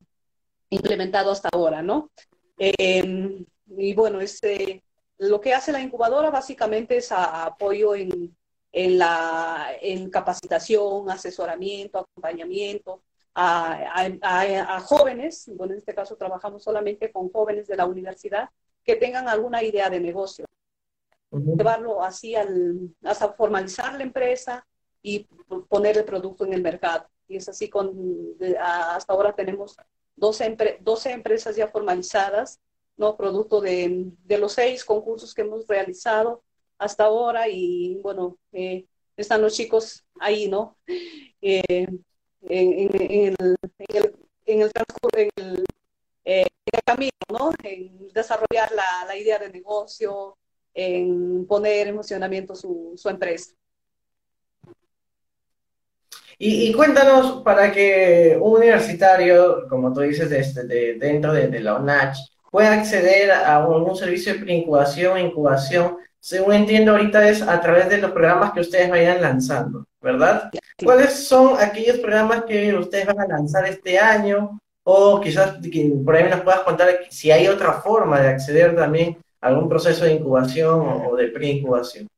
implementado 0.71 1.31
hasta 1.31 1.49
ahora, 1.53 1.83
¿no? 1.83 2.11
Em, 2.59 3.45
y 3.77 3.95
bueno, 3.95 4.21
este, 4.21 4.83
lo 5.19 5.41
que 5.41 5.55
hace 5.55 5.73
la 5.73 5.81
incubadora 5.81 6.31
básicamente 6.31 6.99
es 6.99 7.11
apoyo 7.13 7.95
en, 7.95 8.35
la, 8.73 9.69
capacitación, 10.11 11.11
asesoramiento, 11.11 12.01
acompañamiento 12.01 13.03
a, 13.35 14.09
a, 14.23 14.77
a, 14.77 14.81
jóvenes, 14.81 15.51
bueno, 15.55 15.73
en 15.73 15.79
este 15.79 15.95
caso 15.95 16.17
trabajamos 16.17 16.63
solamente 16.63 17.11
con 17.13 17.31
jóvenes 17.31 17.67
de 17.67 17.77
la 17.77 17.87
universidad 17.87 18.49
que 18.85 18.97
tengan 18.97 19.29
alguna 19.29 19.63
idea 19.63 19.91
de 19.91 20.01
negocio 20.01 20.45
llevarlo 21.39 22.03
así 22.03 22.35
al, 22.35 22.91
hasta 23.03 23.33
formalizar 23.33 23.95
la 23.95 24.03
empresa 24.03 24.67
y 25.03 25.27
poner 25.69 25.99
el 25.99 26.05
producto 26.05 26.45
en 26.45 26.55
el 26.55 26.63
mercado. 26.63 27.09
Y 27.29 27.37
es 27.37 27.49
así 27.49 27.69
con, 27.69 27.93
hasta 28.61 29.13
ahora 29.13 29.35
tenemos 29.35 29.77
12, 30.17 30.79
12 30.81 31.11
empresas 31.11 31.57
ya 31.57 31.69
formalizadas, 31.69 32.61
¿no? 32.97 33.17
Producto 33.17 33.61
de, 33.61 34.13
de, 34.25 34.39
los 34.39 34.53
seis 34.53 34.85
concursos 34.85 35.35
que 35.35 35.43
hemos 35.43 35.67
realizado 35.67 36.43
hasta 36.79 37.05
ahora 37.05 37.49
y 37.49 37.97
bueno, 38.03 38.39
eh, 38.53 38.87
están 39.17 39.43
los 39.43 39.55
chicos 39.55 40.05
ahí, 40.21 40.49
¿no? 40.49 40.77
Eh, 41.47 41.87
en, 42.49 42.91
en, 42.95 43.35
el, 43.39 43.57
en, 44.47 44.63
el, 44.63 44.73
transcurso, 44.73 45.19
en 45.19 45.31
el, 45.37 45.65
eh, 46.25 46.41
en 46.41 46.73
el 46.73 46.83
camino, 46.87 47.13
¿no? 47.29 47.53
En 47.63 48.09
desarrollar 48.15 48.73
la, 48.73 49.05
la 49.07 49.15
idea 49.15 49.39
de 49.39 49.51
negocio, 49.51 50.39
en 50.75 51.47
poner 51.47 51.89
en 51.89 51.95
funcionamiento 51.95 52.55
su, 52.55 52.97
empresa. 53.07 53.53
Y, 56.37 56.73
cuéntanos 56.73 57.43
para 57.43 57.71
que 57.71 58.37
un 58.41 58.57
universitario, 58.57 59.69
como 59.69 59.93
tú 59.93 60.01
dices, 60.01 60.29
de, 60.29 60.97
dentro 60.99 61.33
de, 61.33 61.61
la 61.61 61.77
UNACH, 61.77 62.19
pueda 62.51 62.73
acceder 62.75 63.31
a 63.31 63.67
un, 63.67 63.97
servicio 63.97 64.35
de 64.35 64.41
preincubación 64.41 65.17
e 65.17 65.23
incubación, 65.23 65.97
según 66.19 66.55
entiendo 66.55 66.93
ahorita 66.93 67.29
es 67.29 67.41
a 67.41 67.61
través 67.61 67.89
de 67.89 67.99
los 67.99 68.11
programas 68.11 68.53
que 68.53 68.61
ustedes 68.61 68.91
vayan 68.91 69.23
lanzando, 69.23 69.87
¿verdad? 70.01 70.51
¿Cuáles 70.83 71.13
son 71.27 71.57
aquellos 71.61 71.99
programas 71.99 72.45
que 72.45 72.75
ustedes 72.75 73.07
van 73.07 73.21
a 73.21 73.27
lanzar 73.27 73.67
este 73.67 73.99
año? 73.99 74.59
O 74.83 75.21
quizás 75.21 75.57
por 76.05 76.15
ahí 76.15 76.29
nos 76.29 76.41
puedas 76.43 76.61
contar 76.61 76.89
si 77.09 77.31
hay 77.31 77.49
otra 77.49 77.75
forma 77.75 78.21
de 78.21 78.29
acceder 78.29 78.77
también 78.77 79.17
algún 79.45 79.69
proceso 79.69 80.05
de 80.05 80.15
incubación 80.15 81.07
o 81.07 81.17
de 81.17 81.29
preincubación. 81.29 82.09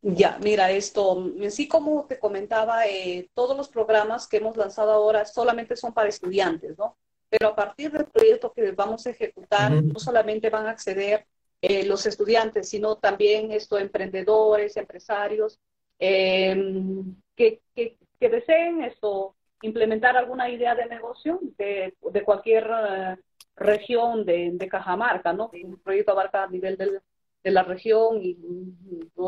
Ya, 0.00 0.38
mira, 0.42 0.70
esto, 0.70 1.32
sí 1.50 1.68
como 1.68 2.06
te 2.06 2.18
comentaba, 2.18 2.86
eh, 2.86 3.28
todos 3.34 3.56
los 3.56 3.68
programas 3.68 4.26
que 4.26 4.38
hemos 4.38 4.56
lanzado 4.56 4.92
ahora 4.92 5.24
solamente 5.24 5.76
son 5.76 5.92
para 5.92 6.08
estudiantes, 6.08 6.78
¿no? 6.78 6.96
Pero 7.28 7.48
a 7.48 7.56
partir 7.56 7.90
del 7.90 8.06
proyecto 8.06 8.52
que 8.52 8.70
vamos 8.72 9.06
a 9.06 9.10
ejecutar, 9.10 9.72
no 9.72 9.98
solamente 9.98 10.48
van 10.48 10.66
a 10.66 10.70
acceder 10.70 11.26
eh, 11.60 11.84
los 11.84 12.06
estudiantes, 12.06 12.68
sino 12.68 12.96
también 12.96 13.50
esto, 13.50 13.78
emprendedores, 13.78 14.76
empresarios, 14.76 15.58
em, 15.98 17.16
que, 17.34 17.60
que, 17.74 17.96
deseen 18.20 18.84
esto, 18.84 19.34
implementar 19.62 20.16
alguna 20.16 20.48
idea 20.48 20.74
de 20.74 20.86
negocio 20.86 21.40
de, 21.58 21.94
de 22.00 22.22
cualquier 22.22 22.64
eh, 22.64 23.16
región 23.56 24.24
de, 24.24 24.50
de, 24.54 24.68
Cajamarca, 24.68 25.32
¿no? 25.32 25.50
Un 25.52 25.78
proyecto 25.78 26.12
abarca 26.12 26.44
a 26.44 26.48
nivel 26.48 26.76
del, 26.76 27.00
de 27.42 27.50
la 27.52 27.62
región 27.62 28.20
y, 28.22 28.36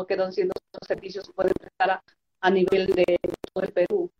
quedan 0.07 0.33
siendo 0.33 0.53
servicios 0.87 1.31
pueden 1.35 1.53
prestar 1.59 2.01
a, 2.41 2.49
nivel 2.49 2.87
de 2.87 3.05
todo 3.53 3.63
el 3.63 3.73
Perú. 3.73 4.11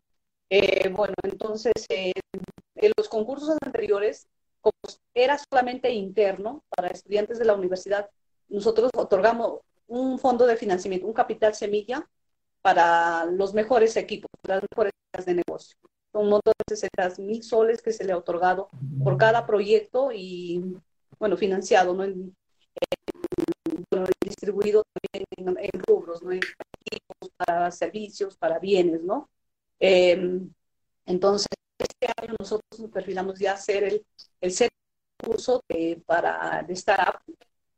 Eh, 0.50 0.90
bueno, 0.90 1.16
entonces, 1.24 1.74
eh, 1.90 2.14
en 2.76 2.92
los 2.98 3.10
concursos 3.10 3.58
anteriores, 3.62 4.28
como 4.62 4.76
era 5.14 5.38
solamente 5.38 5.92
interno 5.92 6.64
para 6.70 6.90
estudiantes 6.90 7.40
de 7.40 7.46
la 7.46 7.56
universidad, 7.56 8.10
nosotros 8.50 8.92
otorgamos 8.96 9.62
un 9.88 10.20
fondo 10.20 10.46
de 10.46 10.58
financiamiento, 10.58 11.08
un 11.08 11.14
capital 11.14 11.56
semilla 11.56 12.08
para 12.62 13.26
los 13.26 13.54
mejores 13.54 13.98
equipos, 13.98 14.30
las 14.44 14.62
mejores 14.72 14.94
de 15.26 15.34
negocio 15.34 15.78
un 16.14 16.30
montón 16.30 16.54
de 16.68 16.76
60 16.76 17.22
mil 17.22 17.44
soles 17.44 17.82
que 17.82 17.94
se 17.94 18.04
le 18.04 18.14
ha 18.14 18.18
otorgado 18.18 18.70
por 19.04 19.18
cada 19.18 19.46
proyecto 19.46 20.12
y, 20.14 20.76
bueno, 21.20 21.38
financiado, 21.38 21.94
¿no? 21.94 22.04
En, 22.04 22.36
distribuido 24.22 24.84
también 25.12 25.58
en, 25.58 25.82
rubros, 25.88 26.22
¿no? 26.24 26.32
En 26.32 26.40
para 27.38 27.72
servicios, 27.72 28.38
para 28.38 28.60
bienes, 28.60 29.02
¿no? 29.04 29.30
Em, 29.80 30.52
entonces, 31.06 31.48
este 31.78 32.08
año 32.18 32.36
nosotros 32.40 32.80
nos 32.80 32.92
perfilamos 32.92 33.40
ya 33.40 33.54
hacer 33.54 33.84
el, 33.84 34.06
el 34.42 34.54
curso 35.24 35.64
de, 35.68 36.02
para 36.06 36.64
de 36.64 36.74
startup, 36.74 37.22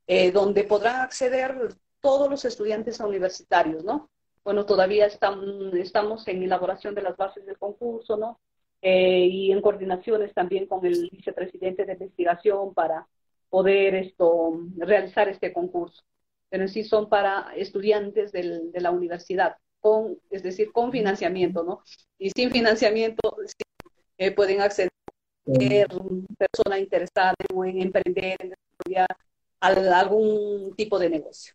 eh, 0.08 0.32
donde 0.32 0.64
podrán 0.64 1.02
acceder 1.02 1.76
todos 2.00 2.30
los 2.30 2.44
estudiantes 2.46 3.00
universitarios, 3.00 3.84
¿no? 3.84 4.10
Bueno, 4.44 4.66
todavía 4.66 5.06
estamos 5.06 6.28
en 6.28 6.44
elaboración 6.44 6.96
de 6.96 7.02
las 7.02 7.18
bases 7.18 7.46
del 7.46 7.58
concurso, 7.58 8.18
¿no? 8.18 8.40
Eh, 8.82 9.28
y 9.30 9.52
en 9.52 9.62
coordinaciones 9.62 10.34
también 10.34 10.66
con 10.66 10.84
el 10.86 11.10
vicepresidente 11.12 11.86
de 11.86 11.94
investigación 11.94 12.74
para 12.74 13.08
poder 13.50 13.96
esto, 13.96 14.60
realizar 14.78 15.30
este 15.30 15.54
concurso. 15.54 16.02
Pero 16.50 16.64
en 16.64 16.70
sí 16.70 16.84
son 16.84 17.08
para 17.08 17.54
estudiantes 17.56 18.32
del, 18.32 18.72
de 18.72 18.82
la 18.82 18.92
universidad, 18.92 19.58
con, 19.80 20.18
es 20.30 20.42
decir, 20.44 20.72
con 20.72 20.92
financiamiento, 20.92 21.64
¿no? 21.64 21.84
Y 22.18 22.32
sin 22.32 22.52
financiamiento 22.52 23.38
eh, 24.18 24.32
pueden 24.32 24.62
acceder 24.62 24.92
persona 26.38 26.80
interesada 26.80 27.34
en 27.66 27.82
emprender, 27.82 28.38
en 28.40 28.50
desarrollar 28.50 29.18
algún 29.60 30.76
tipo 30.76 31.00
de 31.00 31.10
negocio. 31.10 31.54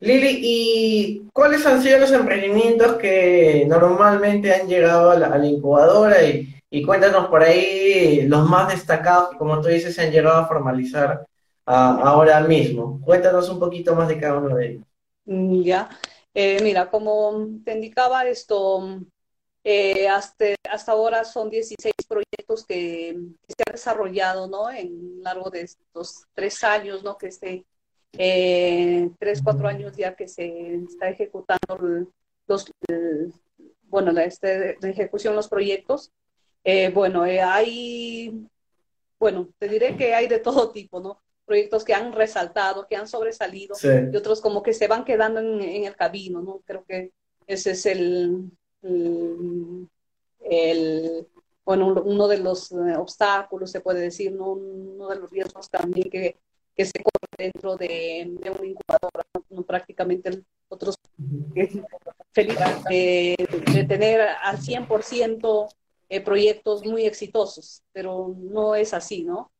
Lili, 0.00 0.40
¿y 0.42 1.28
cuáles 1.32 1.66
han 1.66 1.82
sido 1.82 1.98
los 1.98 2.10
emprendimientos 2.12 2.96
que 2.96 3.66
normalmente 3.68 4.54
han 4.54 4.66
llegado 4.66 5.10
a 5.10 5.16
la, 5.16 5.46
incubadora? 5.46 6.16
Y, 6.24 6.82
cuéntanos 6.84 7.28
por 7.28 7.42
ahí 7.42 8.22
los 8.26 8.48
más 8.48 8.72
destacados 8.72 9.30
que, 9.30 9.36
como 9.36 9.60
tú 9.60 9.68
dices, 9.68 9.94
se 9.94 10.02
han 10.02 10.10
llegado 10.10 10.38
a 10.38 10.46
formalizar 10.46 11.26
ahora 11.66 12.40
mismo. 12.40 13.00
Cuéntanos 13.04 13.50
un 13.50 13.60
poquito 13.60 13.94
más 13.94 14.08
de 14.08 14.18
cada 14.18 14.38
uno 14.38 14.56
de 14.56 14.70
ellos. 14.70 14.84
Mm, 15.26 15.62
ya, 15.62 15.90
eh, 16.32 16.58
mira, 16.62 16.90
como 16.90 17.48
te 17.64 17.74
indicaba 17.74 18.26
esto, 18.26 19.00
eh, 19.62 20.08
hasta, 20.08 20.46
hasta 20.70 20.92
ahora 20.92 21.24
son 21.24 21.50
16 21.50 21.92
proyectos 22.08 22.64
que, 22.66 23.18
se 23.46 23.62
han 23.66 23.72
desarrollado, 23.72 24.48
¿no? 24.48 24.70
En 24.70 25.22
largo 25.22 25.50
de 25.50 25.62
estos 25.62 26.24
tres 26.32 26.64
años, 26.64 27.02
¿no? 27.02 27.18
Que 27.18 27.26
este, 27.28 27.66
eh, 28.18 29.10
tres, 29.18 29.40
cuatro 29.42 29.68
años 29.68 29.96
ya 29.96 30.14
que 30.14 30.28
se 30.28 30.76
está 30.76 31.08
ejecutando 31.08 32.08
los, 32.46 32.72
bueno, 33.84 34.12
la, 34.12 34.24
este, 34.24 34.76
de 34.80 34.90
ejecución 34.90 35.36
los 35.36 35.48
proyectos. 35.48 36.12
Eh, 36.64 36.90
bueno, 36.90 37.22
hay, 37.22 38.46
bueno, 39.18 39.48
te 39.58 39.68
diré 39.68 39.96
que 39.96 40.14
hay 40.14 40.28
de 40.28 40.38
todo 40.38 40.70
tipo, 40.70 41.00
¿no? 41.00 41.20
Proyectos 41.46 41.84
que 41.84 41.94
han 41.94 42.12
resaltado, 42.12 42.86
que 42.86 42.96
han 42.96 43.08
sobresalido, 43.08 43.74
y 43.82 44.16
otros 44.16 44.40
como 44.40 44.62
que 44.62 44.74
se 44.74 44.88
van 44.88 45.04
quedando 45.04 45.40
en, 45.40 45.60
en 45.60 45.84
el 45.84 45.96
camino, 45.96 46.42
¿no? 46.42 46.60
Creo 46.64 46.84
que 46.84 47.12
ese 47.46 47.72
es 47.72 47.86
el, 47.86 48.50
el, 48.82 49.88
bueno, 51.64 52.02
uno 52.04 52.28
de 52.28 52.38
los 52.38 52.72
eh, 52.72 52.96
obstáculos, 52.96 53.70
se 53.70 53.80
puede 53.80 54.00
decir, 54.00 54.32
¿no? 54.32 54.52
uno 54.52 55.08
de 55.08 55.16
los 55.16 55.30
riesgos 55.30 55.70
también 55.70 56.10
que, 56.10 56.36
que 56.76 56.84
se 56.84 57.02
corre 57.02 57.50
dentro 57.50 57.76
de, 57.76 58.36
de 58.40 58.50
una 58.50 58.66
incubadora, 58.66 59.24
prácticamente 59.66 60.42
otros 60.68 60.96
de, 62.88 63.36
de, 63.74 63.84
tener 63.84 64.20
al 64.20 64.58
100% 64.58 65.68
eh, 66.08 66.20
proyectos 66.20 66.84
muy 66.84 67.04
exitosos, 67.06 67.82
pero 67.92 68.34
no 68.38 68.74
es 68.74 68.94
así, 68.94 69.24
¿no? 69.24 69.50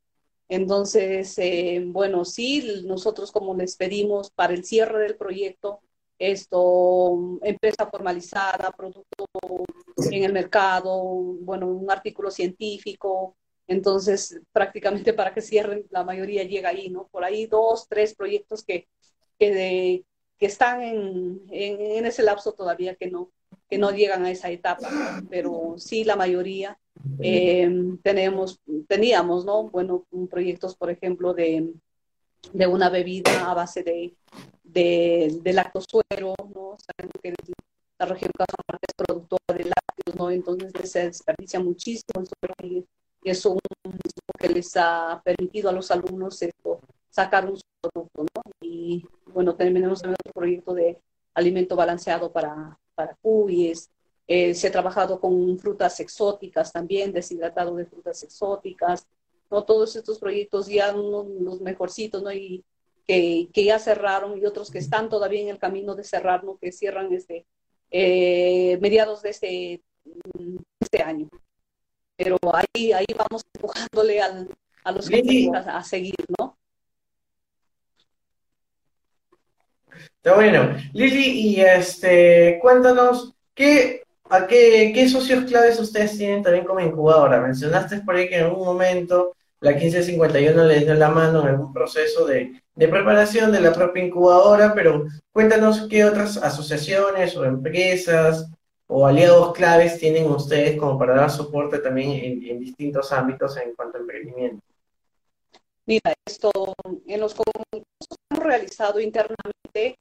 Entonces, 0.49 1.39
eh, 1.39 1.83
bueno, 1.87 2.25
sí, 2.25 2.83
nosotros 2.85 3.31
como 3.31 3.55
les 3.55 3.77
pedimos 3.77 4.31
para 4.31 4.53
el 4.53 4.65
cierre 4.65 4.99
del 5.01 5.17
proyecto, 5.17 5.81
esto, 6.19 7.39
empresa 7.43 7.87
formalizada, 7.87 8.73
producto 8.77 9.27
en 10.11 10.25
el 10.25 10.33
mercado, 10.33 11.03
bueno, 11.41 11.69
un 11.69 11.91
artículo 11.91 12.31
científico. 12.31 13.37
Entonces, 13.71 14.41
prácticamente 14.51 15.13
para 15.13 15.33
que 15.33 15.41
cierren, 15.41 15.87
la 15.91 16.03
mayoría 16.03 16.43
llega 16.43 16.71
ahí, 16.71 16.91
¿no? 16.91 17.07
Por 17.07 17.23
ahí 17.23 17.47
dos, 17.47 17.87
tres 17.89 18.17
proyectos 18.17 18.65
que, 18.65 18.89
que, 19.39 20.05
que 20.37 20.47
están 20.47 20.83
en, 20.83 21.41
en, 21.53 22.05
ese 22.05 22.25
lapso 22.25 22.53
todavía 22.53 22.97
que 22.97 23.09
no, 23.09 23.31
que 23.69 23.79
no 23.79 23.93
llegan 23.93 24.25
a 24.25 24.33
esa 24.33 24.51
etapa, 24.51 25.23
pero 25.31 25.77
sí 25.79 26.03
la 26.03 26.17
mayoría 26.17 26.77
eh, 27.21 27.71
tenemos, 28.03 28.59
teníamos, 28.89 29.45
¿no? 29.45 29.69
Bueno, 29.69 30.05
proyectos, 30.29 30.75
por 30.75 30.91
ejemplo, 30.91 31.33
de, 31.33 31.73
de 32.53 32.67
una 32.67 32.91
bebida 32.91 33.49
a 33.49 33.55
base 33.55 33.85
de, 33.85 34.17
de, 34.65 35.39
de 35.43 35.53
lactosuero, 35.53 36.35
¿no? 36.53 36.77
Saben 36.77 37.13
que 37.23 37.35
la 38.01 38.07
región 38.07 38.33
Cajamarca 38.37 38.87
es 38.89 38.95
productora 38.97 39.55
de 39.57 39.65
lácteos, 39.67 40.17
¿no? 40.17 40.29
Entonces 40.33 40.91
se 40.91 41.05
desperdicia 41.05 41.61
muchísimo 41.61 42.21
el 42.21 42.27
suero 42.27 42.55
eso 43.23 43.59
es 44.05 44.13
que 44.39 44.49
les 44.49 44.77
ha 44.77 45.21
permitido 45.25 45.69
a 45.69 45.73
los 45.73 45.91
alumnos 45.91 46.41
esto, 46.43 46.81
sacar 47.11 47.49
un 47.51 47.59
producto, 47.81 48.23
¿no? 48.23 48.43
Y 48.61 49.05
bueno, 49.27 49.55
tenemos 49.55 50.01
también 50.01 50.17
otro 50.21 50.33
proyecto 50.33 50.75
de 50.75 51.01
alimento 51.35 51.77
balanceado 51.77 52.33
para, 52.33 52.79
para 52.95 53.17
cuyes. 53.23 53.91
Eh, 54.27 54.55
se 54.55 54.69
ha 54.69 54.73
trabajado 54.73 55.21
con 55.21 55.59
frutas 55.59 55.99
exóticas 56.01 56.73
también, 56.73 57.13
deshidratado 57.13 57.75
de 57.75 57.87
frutas 57.87 58.23
exóticas, 58.23 59.07
¿no? 59.51 59.65
Todos 59.65 59.97
estos 59.97 60.19
proyectos 60.19 60.69
ya 60.69 60.95
unos, 60.95 61.27
los 61.41 61.61
mejorcitos, 61.61 62.23
¿no? 62.23 62.33
Y 62.33 62.65
que, 63.07 63.65
ya 63.65 63.79
cerraron 63.79 64.39
y 64.39 64.47
otros 64.47 64.71
que 64.71 64.79
están 64.79 65.09
todavía 65.09 65.41
en 65.41 65.49
el 65.49 65.59
camino 65.59 65.95
de 65.95 66.05
cerrar, 66.05 66.45
¿no? 66.45 66.59
que 66.59 66.73
cierran 66.73 67.13
este, 67.13 67.47
eh, 67.91 68.79
mediados 68.81 69.23
de 69.23 69.31
este, 69.31 69.83
mm, 70.05 70.57
este 70.81 71.03
año. 71.03 71.29
Pero 72.23 72.37
ahí, 72.53 72.93
ahí 72.93 73.07
vamos 73.17 73.43
empujándole 73.55 74.21
al, 74.21 74.49
a 74.85 74.93
los 74.93 75.09
que 75.09 75.51
a, 75.55 75.83
seguir, 75.83 76.15
¿no? 76.39 76.59
Está 80.17 80.35
bueno. 80.35 80.77
Lili, 80.93 81.31
y 81.31 81.61
este, 81.63 82.59
cuéntanos, 82.61 83.35
¿qué, 83.55 84.03
a 84.29 84.47
qué, 84.47 84.93
qué 84.95 85.09
socios 85.09 85.45
claves 85.45 85.81
ustedes 85.81 86.19
tienen 86.19 86.43
también 86.43 86.67
como 86.67 86.81
incubadora? 86.81 87.41
Mencionaste 87.41 88.01
por 88.01 88.17
ahí 88.17 88.29
que 88.29 88.37
en 88.37 88.45
algún 88.45 88.67
momento 88.67 89.35
la 89.61 89.73
1551 89.73 90.65
les 90.65 90.85
dio 90.85 90.95
la 90.95 91.09
mano 91.09 91.41
en 91.41 91.49
algún 91.49 91.73
proceso 91.73 92.27
de, 92.27 92.61
preparación 92.75 93.51
de 93.51 93.61
la 93.61 93.73
propia 93.73 94.05
incubadora, 94.05 94.75
pero 94.75 95.07
cuéntanos 95.33 95.87
qué 95.89 96.05
otras 96.05 96.37
asociaciones 96.37 97.35
o 97.37 97.45
empresas 97.45 98.51
o 98.93 99.07
aliados 99.07 99.53
claves 99.53 99.99
tienen 99.99 100.27
ustedes 100.27 100.77
como 100.77 100.99
para 100.99 101.15
dar 101.15 101.31
soporte 101.31 101.79
también 101.79 102.11
en, 102.45 102.59
distintos 102.59 103.13
ámbitos 103.13 103.57
en 103.57 103.73
cuanto 103.77 103.97
a 103.97 104.01
emprendimiento. 104.01 104.61
Mira, 105.87 106.13
esto 106.27 106.51
en 107.07 107.21
los 107.21 107.35
concursos 107.35 107.65
que 107.73 108.17
hemos 108.31 108.45
realizado 108.45 109.01
internamente, 109.01 109.97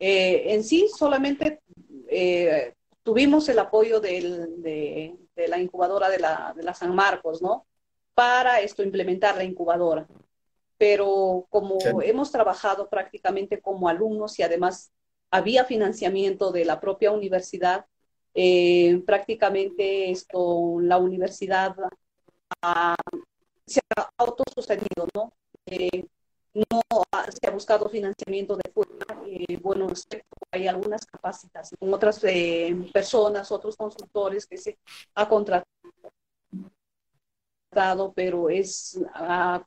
eh, 0.00 0.54
en 0.54 0.64
sí 0.64 0.88
solamente 0.92 1.60
eh, 2.08 2.74
tuvimos 3.04 3.48
el 3.48 3.60
apoyo 3.60 4.00
de, 4.00 5.16
la 5.36 5.58
incubadora 5.58 6.10
de 6.10 6.18
la, 6.18 6.52
de 6.56 6.64
la 6.64 6.74
San 6.74 6.96
Marcos, 6.96 7.40
¿no? 7.42 7.64
para 8.12 8.60
esto 8.60 8.82
implementar 8.82 9.36
la 9.36 9.44
incubadora. 9.44 10.08
Pero 10.78 11.46
como 11.48 11.78
hemos 12.02 12.32
trabajado 12.32 12.88
prácticamente 12.88 13.60
como 13.60 13.88
alumnos 13.88 14.36
y 14.40 14.42
además 14.42 14.90
había 15.30 15.64
financiamiento 15.64 16.50
de 16.50 16.64
la 16.64 16.80
propia 16.80 17.12
universidad, 17.12 17.86
eh, 18.34 19.02
prácticamente 19.06 20.10
esto, 20.10 20.78
la 20.80 20.98
universidad 20.98 21.74
se 23.66 23.80
ha 23.96 24.08
autosostenido, 24.18 25.08
¿no? 25.14 25.32
Eh, 25.66 26.06
no 26.54 26.80
se 27.30 27.48
ha 27.48 27.50
buscado 27.50 27.88
financiamiento 27.88 28.56
de 28.56 28.70
fuera. 28.72 29.22
Eh, 29.26 29.58
bueno, 29.62 29.86
hay 30.50 30.66
algunas 30.66 31.06
capacitaciones, 31.06 31.94
otras 31.94 32.20
personas, 32.92 33.50
otros 33.50 33.76
consultores 33.76 34.46
que 34.46 34.58
se 34.58 34.78
ha 35.14 35.28
contratado 35.28 35.66
pero 38.14 38.50
es 38.50 39.00
a, 39.14 39.64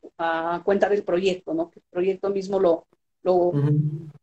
cuenta 0.63 0.89
del 0.89 1.03
proyecto, 1.03 1.53
¿no? 1.53 1.69
Que 1.69 1.79
el 1.79 1.85
proyecto 1.89 2.29
mismo 2.29 2.59
lo, 2.59 2.87
lo, 3.23 3.51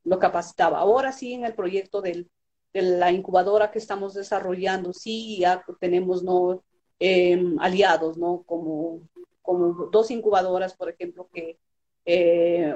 lo, 0.05 0.19
capacitaba. 0.19 0.79
Ahora 0.79 1.13
sí, 1.13 1.33
en 1.33 1.45
el 1.45 1.55
proyecto 1.55 2.01
del, 2.01 2.31
de 2.73 2.83
la 2.83 3.13
incubadora 3.13 3.71
que 3.71 3.79
estamos 3.79 4.15
desarrollando, 4.15 4.93
sí 4.93 5.39
ya 5.41 5.65
tenemos 5.81 6.23
¿no? 6.23 6.63
Em, 6.99 7.59
aliados, 7.59 8.17
¿no? 8.17 8.45
Como, 8.47 9.09
como 9.43 9.89
dos 9.91 10.11
incubadoras, 10.13 10.75
por 10.77 10.89
ejemplo, 10.89 11.29
que 11.33 11.59
eh, 12.05 12.75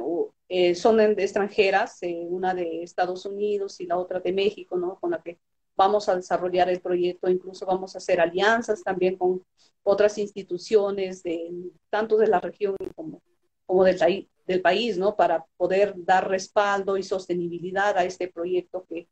eh, 0.49 0.75
son 0.75 1.01
extranjeras, 1.01 2.03
eh, 2.03 2.27
una 2.29 2.55
de 2.55 2.83
Estados 2.83 3.25
Unidos 3.27 3.81
y 3.81 3.87
la 3.87 3.99
otra 3.99 4.21
de 4.21 4.33
México, 4.33 4.77
¿no? 4.77 4.99
Con 4.99 5.13
la 5.13 5.23
que 5.23 5.39
vamos 5.77 6.09
a 6.09 6.17
desarrollar 6.17 6.69
el 6.69 6.81
proyecto, 6.81 7.29
incluso 7.29 7.67
vamos 7.67 7.95
a 7.95 7.99
hacer 7.99 8.21
alianzas 8.21 8.83
también 8.83 9.17
con 9.17 9.45
otras 9.85 10.19
instituciones, 10.19 11.23
de, 11.23 11.53
tanto 11.91 12.17
de 12.17 12.27
la 12.27 12.41
región 12.41 12.75
como, 12.97 13.23
como 13.65 13.85
del, 13.85 14.29
del 14.47 14.61
país, 14.61 14.99
¿no? 14.99 15.15
Para 15.15 15.45
poder 15.57 15.95
dar 15.97 16.29
respaldo 16.29 16.97
y 16.97 17.05
sostenibilidad 17.05 17.97
a 17.97 18.05
este 18.05 18.29
proyecto 18.29 18.85
que, 18.89 19.06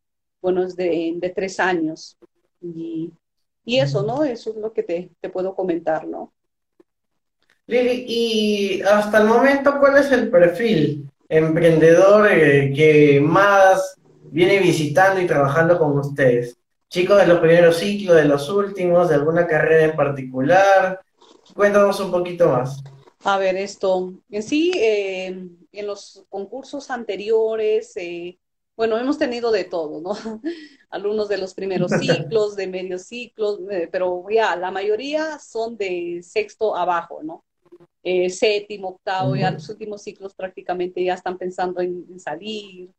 bueno, 0.44 0.62
es 0.62 0.76
de, 0.76 1.14
de 1.16 1.30
tres 1.30 1.58
años. 1.58 2.18
Y, 2.60 3.10
y, 3.64 3.78
eso, 3.78 4.02
¿no? 4.02 4.24
Eso 4.24 4.50
es 4.50 4.56
lo 4.56 4.74
que 4.74 4.82
te, 4.82 5.10
te 5.18 5.30
puedo 5.30 5.54
comentar, 5.54 6.06
¿no? 6.06 6.34
Lili, 7.66 8.04
y 8.06 8.82
hasta 8.82 9.22
el 9.22 9.26
momento, 9.26 9.78
¿cuál 9.80 9.96
es 9.96 10.12
el 10.12 10.30
perfil 10.30 11.08
emprendedor 11.30 12.30
eh, 12.30 12.74
que 12.76 13.22
más 13.22 13.96
viene 14.24 14.58
visitando 14.58 15.18
y 15.18 15.26
trabajando 15.26 15.78
con 15.78 15.98
ustedes? 15.98 16.58
Chicos 16.90 17.16
de 17.16 17.26
los 17.26 17.38
primeros 17.38 17.78
ciclos, 17.78 18.16
de 18.16 18.26
los 18.26 18.50
últimos, 18.50 19.08
de 19.08 19.14
alguna 19.14 19.46
carrera 19.46 19.86
en 19.86 19.96
particular. 19.96 21.00
Cuéntanos 21.54 21.98
un 22.00 22.10
poquito 22.10 22.50
más. 22.50 22.84
A 23.24 23.38
ver, 23.38 23.56
esto, 23.56 24.12
en 24.28 24.42
sí, 24.42 24.72
eh, 24.76 25.48
en 25.72 25.86
los 25.86 26.22
concursos 26.28 26.90
anteriores, 26.90 27.96
eh, 27.96 28.38
bueno, 28.76 28.98
hemos 28.98 29.18
tenido 29.18 29.50
de 29.50 29.64
todo, 29.64 30.00
¿no? 30.00 30.12
Alumnos 30.90 31.28
de 31.28 31.38
los 31.38 31.54
primeros 31.54 31.90
ciclos, 32.00 32.56
de 32.56 32.66
medios 32.66 33.02
ciclos, 33.02 33.60
eh, 33.70 33.88
pero 33.90 34.24
ya 34.30 34.56
la 34.56 34.70
mayoría 34.70 35.38
son 35.38 35.76
de 35.76 36.20
sexto 36.22 36.76
abajo, 36.76 37.22
¿no? 37.22 37.44
séptimo, 38.28 38.88
octavo, 38.88 39.34
ya 39.34 39.50
los 39.50 39.66
últimos 39.70 40.02
ciclos 40.02 40.34
prácticamente 40.34 41.02
ya 41.02 41.14
están 41.14 41.38
pensando 41.38 41.80
en 41.80 42.20
salir, 42.20 42.90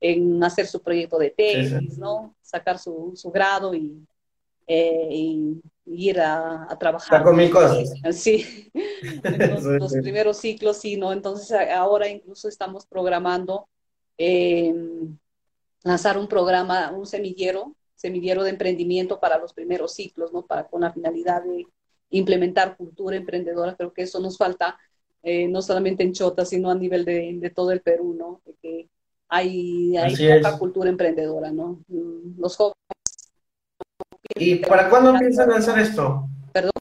en 0.00 0.42
hacer 0.42 0.66
su 0.66 0.80
proyecto 0.80 1.18
de 1.18 1.30
tesis, 1.30 1.98
¿no? 1.98 2.34
Sacar 2.42 2.78
su, 2.78 3.12
su 3.14 3.30
grado 3.30 3.74
y, 3.74 4.04
eh, 4.66 5.08
y 5.10 5.60
ir 5.86 6.20
a, 6.20 6.68
trabajar. 6.78 7.24
con 7.24 7.36
mil 7.36 7.50
cosas. 7.50 7.92
Sí, 8.12 8.70
los, 9.22 9.92
primeros 9.94 10.38
ciclos, 10.38 10.78
sí, 10.78 10.96
¿no? 10.96 11.12
Entonces 11.12 11.50
ahora 11.70 12.08
incluso 12.08 12.48
estamos 12.48 12.86
programando 12.86 13.68
eh, 14.18 14.74
lanzar 15.84 16.18
un 16.18 16.28
programa, 16.28 16.90
un 16.92 17.06
semillero, 17.06 17.74
semillero 17.94 18.42
de 18.42 18.50
emprendimiento 18.50 19.18
para 19.18 19.38
los 19.38 19.52
primeros 19.52 19.94
ciclos, 19.94 20.32
¿no? 20.32 20.44
Para, 20.44 20.64
con 20.64 20.82
la 20.82 20.92
finalidad 20.92 21.42
de 21.42 21.66
implementar 22.10 22.76
cultura 22.76 23.16
emprendedora. 23.16 23.76
Creo 23.76 23.92
que 23.92 24.02
eso 24.02 24.20
nos 24.20 24.36
falta, 24.36 24.78
eh, 25.22 25.48
no 25.48 25.62
solamente 25.62 26.02
en 26.02 26.12
Chota, 26.12 26.44
sino 26.44 26.70
a 26.70 26.74
nivel 26.74 27.04
de, 27.04 27.38
de 27.38 27.50
todo 27.50 27.72
el 27.72 27.80
Perú, 27.80 28.14
¿no? 28.18 28.40
De 28.44 28.54
que 28.60 28.88
hay, 29.28 29.96
hay 29.96 30.40
poca 30.40 30.58
cultura 30.58 30.90
emprendedora, 30.90 31.50
¿no? 31.50 31.80
Mm, 31.88 32.40
los 32.40 32.56
jóvenes 32.56 32.76
¿Y 34.34 34.56
para 34.56 34.88
cuándo 34.88 35.18
piensan 35.18 35.48
lanzar 35.48 35.78
esto? 35.78 36.28
Perdón. 36.52 36.72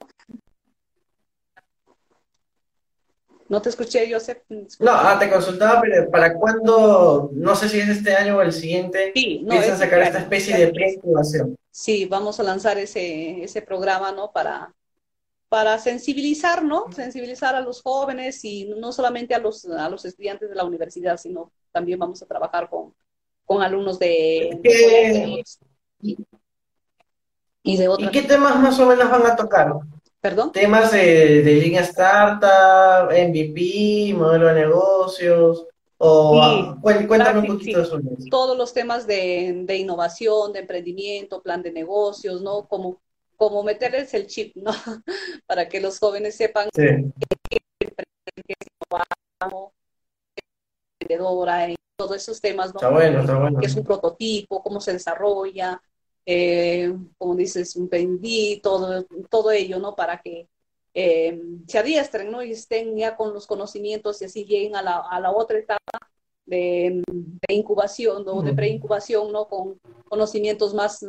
No 3.50 3.62
te 3.62 3.70
escuché, 3.70 4.12
Joseph. 4.12 4.40
No, 4.80 4.92
ah, 4.92 5.18
te 5.20 5.30
consultaba, 5.30 5.82
pero 5.82 6.10
¿para 6.12 6.34
cuándo, 6.34 7.30
no 7.34 7.56
sé 7.56 7.70
si 7.70 7.80
es 7.80 7.88
este 7.88 8.14
año 8.14 8.38
o 8.38 8.42
el 8.42 8.52
siguiente, 8.52 9.12
sí, 9.16 9.42
no, 9.44 9.52
piensan 9.52 9.78
sacar 9.78 10.02
esta 10.02 10.20
especie 10.20 10.58
de 10.58 10.74
pre-incubación? 10.74 11.56
Sí, 11.72 12.06
vamos 12.06 12.40
a 12.40 12.44
lanzar 12.44 12.78
ese, 12.78 13.44
ese 13.44 13.62
programa, 13.62 14.12
¿no? 14.12 14.32
Para, 14.32 14.74
para 15.50 15.80
sensibilizar, 15.80 16.64
¿no? 16.64 16.92
Sensibilizar 16.92 17.56
a 17.56 17.62
los 17.62 17.82
jóvenes 17.82 18.44
y 18.44 18.66
no 18.66 18.92
solamente 18.92 19.34
a 19.34 19.40
los, 19.40 19.66
a 19.66 19.90
los 19.90 20.04
estudiantes 20.04 20.50
de 20.50 20.56
la 20.56 20.66
universidad, 20.66 21.18
sino 21.18 21.52
también 21.72 22.00
vamos 22.00 22.22
a 22.22 22.26
trabajar 22.26 22.70
con, 22.70 22.94
con 23.46 23.62
alumnos 23.62 23.98
de, 23.98 24.60
y 27.64 27.78
de 27.78 28.10
qué 28.12 28.22
temas 28.22 28.60
más 28.60 28.80
o 28.80 28.86
menos 28.86 29.10
van 29.10 29.26
a 29.26 29.36
tocar? 29.36 29.74
¿Perdón? 30.22 30.52
Temas 30.52 30.92
de, 30.92 31.42
línea 31.44 31.82
startup, 31.82 33.12
MVP, 33.12 34.14
modelo 34.16 34.48
de 34.48 34.54
negocios, 34.54 35.68
o 36.00 36.76
cuéntame 36.82 37.40
un 37.40 37.48
poquito 37.48 37.86
sobre 37.86 38.16
eso. 38.18 38.28
Todos 38.30 38.58
los 38.58 38.74
temas 38.74 39.08
de, 39.08 39.66
innovación, 39.78 40.54
de 40.54 40.60
emprendimiento, 40.60 41.42
plan 41.42 41.62
de 41.62 41.72
negocios, 41.72 42.42
¿no? 42.42 42.68
Como, 42.68 43.00
como 43.36 43.64
meterles 43.64 44.14
el 44.14 44.28
chip, 44.28 44.56
¿no? 44.56 44.72
Para 45.48 45.70
que 45.70 45.80
los 45.80 46.00
jóvenes 46.00 46.36
sepan 46.36 46.70
que, 46.74 47.12
emprendedora, 51.00 51.68
todos 51.96 52.16
esos 52.18 52.40
temas, 52.40 52.74
¿no? 52.74 52.80
Está 52.80 52.90
bueno, 52.90 53.22
está 53.22 53.40
bueno. 53.40 53.60
Que 53.60 53.66
es 53.66 53.76
un 53.76 53.84
prototipo, 53.84 54.62
cómo 54.62 54.80
se 54.82 54.94
desarrolla, 54.94 55.82
eh, 56.30 56.94
como 57.18 57.36
dices, 57.36 57.78
un 57.78 57.88
PND, 57.88 58.60
todo, 58.62 59.06
todo 59.30 59.50
ello, 59.52 59.80
¿no? 59.80 59.96
Para 59.96 60.20
que 60.20 60.50
eh, 60.94 61.42
se 61.68 61.80
adiestren, 61.80 62.30
¿no? 62.30 62.44
Y 62.44 62.52
estén 62.52 62.98
ya 62.98 63.16
con 63.16 63.34
los 63.34 63.48
conocimientos 63.48 64.22
y 64.22 64.26
así 64.26 64.44
lleguen 64.44 64.76
a 64.76 64.82
la, 64.82 64.98
a 65.10 65.22
la 65.22 65.32
otra 65.32 65.58
etapa 65.58 66.00
de, 66.46 67.02
incubación 67.48 68.26
o 68.28 68.42
de 68.42 68.52
preincubación, 68.52 69.32
¿no? 69.32 69.48
Con 69.48 69.80
conocimientos 70.10 70.74
más, 70.74 71.02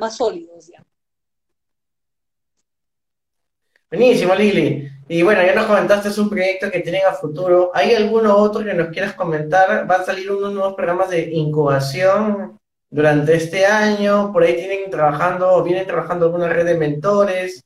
más 0.00 0.16
sólidos 0.16 0.68
ya. 0.68 0.82
Buenísimo, 3.90 4.34
Lili. 4.34 4.88
Y 5.06 5.22
bueno, 5.22 5.42
ya 5.44 5.54
nos 5.54 5.66
comentaste, 5.66 6.08
es 6.08 6.16
un 6.16 6.30
proyecto 6.30 6.70
que 6.70 6.80
tienen 6.80 7.02
a 7.06 7.12
futuro. 7.12 7.72
¿Hay 7.74 7.94
alguno 7.94 8.34
otro 8.38 8.64
que 8.64 8.72
nos 8.72 8.88
quieras 8.88 9.12
comentar? 9.12 9.90
¿Va 9.90 9.96
a 9.96 10.04
salir 10.04 10.30
unos 10.30 10.54
nuevos 10.54 10.72
programas 10.72 11.10
de 11.10 11.30
incubación 11.30 12.58
durante 12.92 13.34
este 13.34 13.64
año, 13.64 14.30
por 14.32 14.42
ahí 14.42 14.54
tienen 14.54 14.90
trabajando, 14.90 15.64
vienen 15.64 15.86
trabajando 15.86 16.26
alguna 16.26 16.48
red 16.48 16.66
de 16.66 16.76
mentores. 16.76 17.64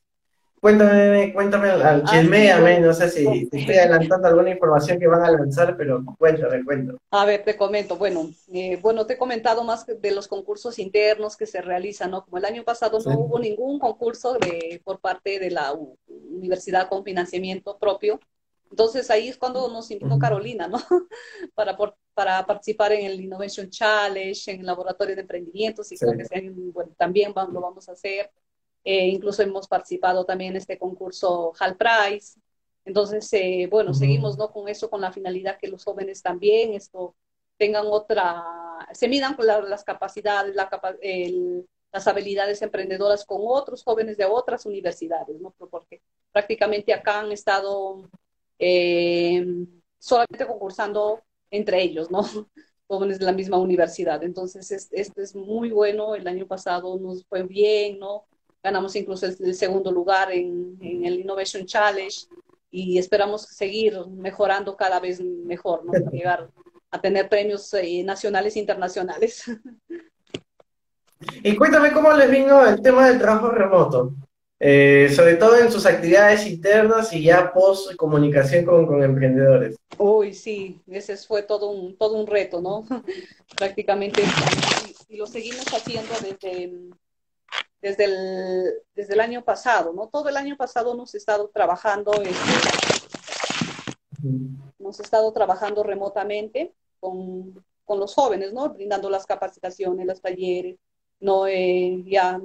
Cuéntame, 0.61 1.33
cuéntame, 1.33 1.69
al 1.69 1.83
ah, 1.83 2.03
chismeame, 2.05 2.79
no 2.79 2.93
sé 2.93 3.09
si 3.09 3.47
te 3.49 3.59
estoy 3.59 3.75
adelantando 3.75 4.27
alguna 4.29 4.49
información 4.49 4.97
que 4.97 5.05
van 5.05 5.23
a 5.23 5.31
lanzar, 5.31 5.75
pero 5.77 6.01
cuéntame, 6.17 6.63
cuento. 6.63 6.97
A 7.11 7.25
ver, 7.25 7.43
te 7.43 7.57
comento, 7.57 7.97
bueno, 7.97 8.29
eh, 8.53 8.79
bueno, 8.81 9.05
te 9.05 9.13
he 9.13 9.17
comentado 9.17 9.65
más 9.65 9.85
de 9.85 10.11
los 10.11 10.29
concursos 10.29 10.79
internos 10.79 11.35
que 11.35 11.45
se 11.45 11.61
realizan, 11.61 12.11
¿no? 12.11 12.23
Como 12.23 12.37
el 12.37 12.45
año 12.45 12.63
pasado 12.63 12.97
no 13.05 13.19
hubo 13.19 13.37
ningún 13.37 13.79
concurso 13.79 14.33
de, 14.33 14.81
por 14.83 14.99
parte 14.99 15.39
de 15.39 15.51
la 15.51 15.73
universidad 16.07 16.87
con 16.87 17.03
financiamiento 17.03 17.77
propio, 17.77 18.19
entonces 18.69 19.09
ahí 19.09 19.29
es 19.29 19.37
cuando 19.37 19.67
nos 19.69 19.89
invitó 19.91 20.17
Carolina, 20.19 20.67
¿no? 20.67 20.77
para, 21.55 21.77
para 22.13 22.45
participar 22.45 22.91
en 22.93 23.05
el 23.05 23.21
Innovation 23.21 23.69
Challenge, 23.69 24.51
en 24.51 24.59
el 24.59 24.65
laboratorio 24.65 25.15
de 25.15 25.21
emprendimientos, 25.21 25.91
y 25.91 25.97
creo 25.97 26.13
que 26.17 26.25
también 26.97 27.33
lo 27.35 27.61
vamos 27.61 27.87
a 27.89 27.93
hacer. 27.93 28.31
Eh, 28.83 29.07
incluso 29.07 29.43
hemos 29.43 29.67
participado 29.67 30.25
también 30.25 30.51
en 30.51 30.57
este 30.57 30.77
concurso 30.77 31.53
Hall 31.59 31.75
Prize. 31.77 32.39
Entonces, 32.85 33.27
eh, 33.33 33.67
bueno, 33.69 33.93
seguimos 33.93 34.37
¿no? 34.37 34.51
con 34.51 34.69
eso, 34.69 34.89
con 34.89 35.01
la 35.01 35.11
finalidad 35.11 35.57
que 35.57 35.67
los 35.67 35.83
jóvenes 35.83 36.21
también 36.21 36.73
esto, 36.73 37.15
tengan 37.57 37.85
otra, 37.87 38.45
se 38.93 39.09
midan 39.09 39.35
con 39.35 39.45
las 39.45 39.83
capacidades, 39.83 40.55
la, 40.55 40.69
las 41.91 42.07
habilidades 42.07 42.61
emprendedoras 42.61 43.25
con 43.25 43.41
otros 43.43 43.83
jóvenes 43.83 44.17
de 44.17 44.25
otras 44.25 44.65
universidades, 44.65 45.39
¿no? 45.41 45.53
Porque 45.69 46.01
prácticamente 46.31 46.93
acá 46.93 47.19
han 47.19 47.31
estado 47.31 48.09
eh, 48.59 49.45
solamente 49.99 50.45
concursando 50.45 51.21
entre 51.51 51.81
ellos, 51.81 52.11
¿no? 52.11 52.21
Jóvenes 52.87 53.19
de 53.19 53.25
la 53.25 53.33
misma 53.33 53.57
universidad. 53.57 54.23
Entonces, 54.23 54.89
esto 54.91 55.21
es 55.21 55.35
muy 55.35 55.71
bueno. 55.71 56.15
El 56.15 56.27
año 56.27 56.47
pasado 56.47 56.97
nos 56.97 57.25
fue 57.25 57.43
bien, 57.43 57.99
¿no? 57.99 58.25
Ganamos 58.63 58.95
incluso 58.95 59.25
el, 59.25 59.55
segundo 59.55 59.91
lugar 59.91 60.31
en, 60.31 60.77
el 60.81 61.19
Innovation 61.19 61.65
Challenge 61.65 62.27
y 62.71 62.97
esperamos 62.97 63.43
seguir 63.43 63.97
mejorando 64.07 64.75
cada 64.75 64.99
vez 64.99 65.21
mejor, 65.21 65.85
¿no? 65.85 65.91
Para 65.91 66.09
llegar 66.09 66.49
a 66.89 67.01
tener 67.01 67.27
premios 67.27 67.73
eh, 67.73 68.03
nacionales 68.03 68.55
e 68.55 68.59
internacionales. 68.59 69.43
Y 71.43 71.55
cuéntame 71.55 71.91
cómo 71.91 72.13
les 72.13 72.29
vino 72.29 72.63
el 72.65 72.81
tema 72.81 73.07
del 73.07 73.17
trabajo 73.17 73.49
remoto. 73.49 74.13
Eh, 74.59 75.11
sobre 75.15 75.35
todo 75.35 75.55
en 75.59 75.71
sus 75.71 75.85
actividades 75.85 76.47
internas 76.47 77.13
y 77.13 77.23
ya 77.23 77.53
post 77.53 77.95
comunicación 77.95 78.65
con, 78.65 79.03
emprendedores. 79.03 79.77
Uy, 79.99 80.33
sí, 80.33 80.81
ese 80.87 81.15
fue 81.17 81.43
todo 81.43 81.69
un, 81.69 81.95
todo 81.95 82.15
un 82.15 82.25
reto, 82.25 82.59
¿no? 82.59 82.83
Prácticamente, 83.57 84.23
y, 85.09 85.17
lo 85.17 85.27
seguimos 85.27 85.65
haciendo 85.71 86.11
desde, 86.21 86.73
desde, 87.81 88.03
el, 88.05 88.73
desde 88.95 89.13
el 89.13 89.19
año 89.19 89.43
pasado, 89.43 89.93
¿no? 89.93 90.07
Todo 90.07 90.29
el 90.29 90.37
año 90.37 90.57
pasado 90.57 90.91
hemos 90.93 91.13
estado 91.13 91.51
trabajando, 91.53 92.11
hemos 94.79 94.99
estado 94.99 95.31
trabajando 95.33 95.83
remotamente 95.83 96.73
con, 96.99 97.63
con 97.85 97.99
los 97.99 98.15
jóvenes, 98.15 98.53
¿no? 98.53 98.69
Brindando 98.69 99.07
las 99.07 99.27
capacitaciones, 99.27 100.07
los 100.07 100.19
talleres, 100.19 100.77
no 101.19 101.47
eh, 101.47 102.03
ya 102.05 102.39